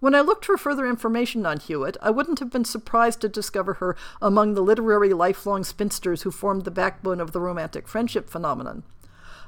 When 0.00 0.14
I 0.14 0.22
looked 0.22 0.46
for 0.46 0.56
further 0.56 0.86
information 0.86 1.44
on 1.44 1.60
Hewitt, 1.60 1.98
I 2.00 2.10
wouldn't 2.10 2.38
have 2.38 2.50
been 2.50 2.64
surprised 2.64 3.20
to 3.20 3.28
discover 3.28 3.74
her 3.74 3.96
among 4.22 4.54
the 4.54 4.62
literary 4.62 5.12
lifelong 5.12 5.62
spinsters 5.62 6.22
who 6.22 6.30
formed 6.30 6.64
the 6.64 6.70
backbone 6.70 7.20
of 7.20 7.32
the 7.32 7.40
romantic 7.40 7.86
friendship 7.86 8.30
phenomenon. 8.30 8.82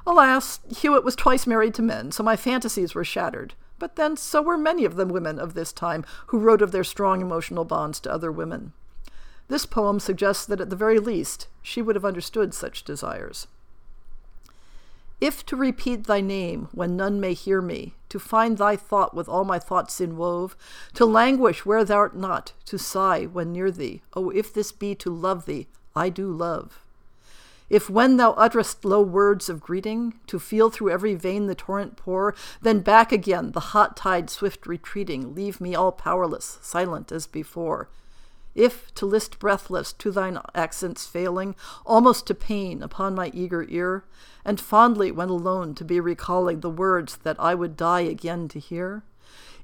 Alas, 0.05 0.59
Hewitt 0.77 1.03
was 1.03 1.15
twice 1.15 1.47
married 1.47 1.73
to 1.73 1.81
men, 1.81 2.11
so 2.11 2.21
my 2.21 2.35
fantasies 2.35 2.93
were 2.93 3.03
shattered. 3.03 3.55
But 3.79 3.95
then 3.95 4.15
so 4.15 4.43
were 4.43 4.57
many 4.57 4.85
of 4.85 4.95
the 4.95 5.07
women 5.07 5.39
of 5.39 5.55
this 5.55 5.73
time 5.73 6.05
who 6.27 6.37
wrote 6.37 6.61
of 6.61 6.71
their 6.71 6.83
strong 6.83 7.19
emotional 7.19 7.65
bonds 7.65 7.99
to 8.01 8.13
other 8.13 8.31
women. 8.31 8.73
This 9.47 9.65
poem 9.65 9.99
suggests 9.99 10.45
that 10.45 10.61
at 10.61 10.69
the 10.69 10.75
very 10.75 10.99
least, 10.99 11.47
she 11.63 11.81
would 11.81 11.95
have 11.95 12.05
understood 12.05 12.53
such 12.53 12.83
desires. 12.83 13.47
If 15.23 15.45
to 15.45 15.55
repeat 15.55 16.03
thy 16.03 16.19
name 16.19 16.67
when 16.73 16.97
none 16.97 17.17
may 17.21 17.33
hear 17.33 17.61
me, 17.61 17.93
to 18.09 18.19
find 18.19 18.57
thy 18.57 18.75
thought 18.75 19.13
with 19.13 19.29
all 19.29 19.45
my 19.45 19.57
thoughts 19.57 20.01
inwove, 20.01 20.57
to 20.95 21.05
languish 21.05 21.65
where 21.65 21.85
thou'rt 21.85 22.13
not, 22.13 22.51
to 22.65 22.77
sigh 22.77 23.27
when 23.27 23.53
near 23.53 23.71
thee, 23.71 24.01
oh, 24.17 24.31
if 24.31 24.53
this 24.53 24.73
be 24.73 24.95
to 24.95 25.09
love 25.09 25.45
thee, 25.45 25.67
I 25.95 26.09
do 26.09 26.29
love. 26.29 26.83
If 27.69 27.89
when 27.89 28.17
thou 28.17 28.31
utterest 28.31 28.83
low 28.83 29.01
words 29.01 29.47
of 29.47 29.61
greeting, 29.61 30.15
to 30.27 30.39
feel 30.39 30.69
through 30.69 30.89
every 30.89 31.15
vein 31.15 31.47
the 31.47 31.55
torrent 31.55 31.95
pour, 31.95 32.35
then 32.61 32.81
back 32.81 33.13
again, 33.13 33.53
the 33.53 33.71
hot 33.71 33.95
tide 33.95 34.29
swift 34.29 34.67
retreating, 34.67 35.33
leave 35.33 35.61
me 35.61 35.73
all 35.73 35.93
powerless, 35.93 36.59
silent 36.61 37.13
as 37.13 37.27
before, 37.27 37.87
if 38.55 38.93
to 38.95 39.05
list 39.05 39.39
breathless 39.39 39.93
to 39.93 40.11
thine 40.11 40.39
accents 40.53 41.05
failing, 41.05 41.55
almost 41.85 42.27
to 42.27 42.35
pain 42.35 42.83
upon 42.83 43.15
my 43.15 43.31
eager 43.33 43.65
ear, 43.69 44.05
and 44.45 44.59
fondly 44.59 45.11
when 45.11 45.29
alone 45.29 45.73
to 45.75 45.83
be 45.85 45.99
recalling 45.99 46.59
the 46.59 46.69
words 46.69 47.17
that 47.17 47.39
I 47.39 47.55
would 47.55 47.77
die 47.77 48.01
again 48.01 48.47
to 48.49 48.59
hear? 48.59 49.03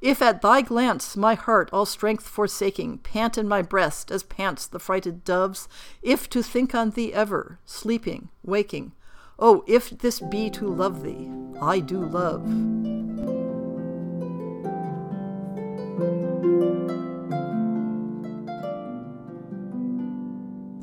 If 0.01 0.21
at 0.21 0.41
thy 0.41 0.61
glance 0.61 1.17
my 1.17 1.35
heart, 1.35 1.69
all 1.73 1.85
strength 1.85 2.25
forsaking, 2.25 2.99
pant 2.99 3.37
in 3.37 3.47
my 3.47 3.61
breast 3.61 4.11
as 4.11 4.23
pants 4.23 4.65
the 4.65 4.79
frighted 4.79 5.25
doves, 5.25 5.67
if 6.01 6.29
to 6.29 6.41
think 6.41 6.73
on 6.73 6.91
thee 6.91 7.13
ever, 7.13 7.59
sleeping, 7.65 8.29
waking, 8.41 8.93
oh, 9.37 9.63
if 9.67 9.89
this 9.89 10.19
be 10.19 10.49
to 10.51 10.67
love 10.67 11.03
thee, 11.03 11.29
I 11.61 11.79
do 11.79 11.99
love. 11.99 12.78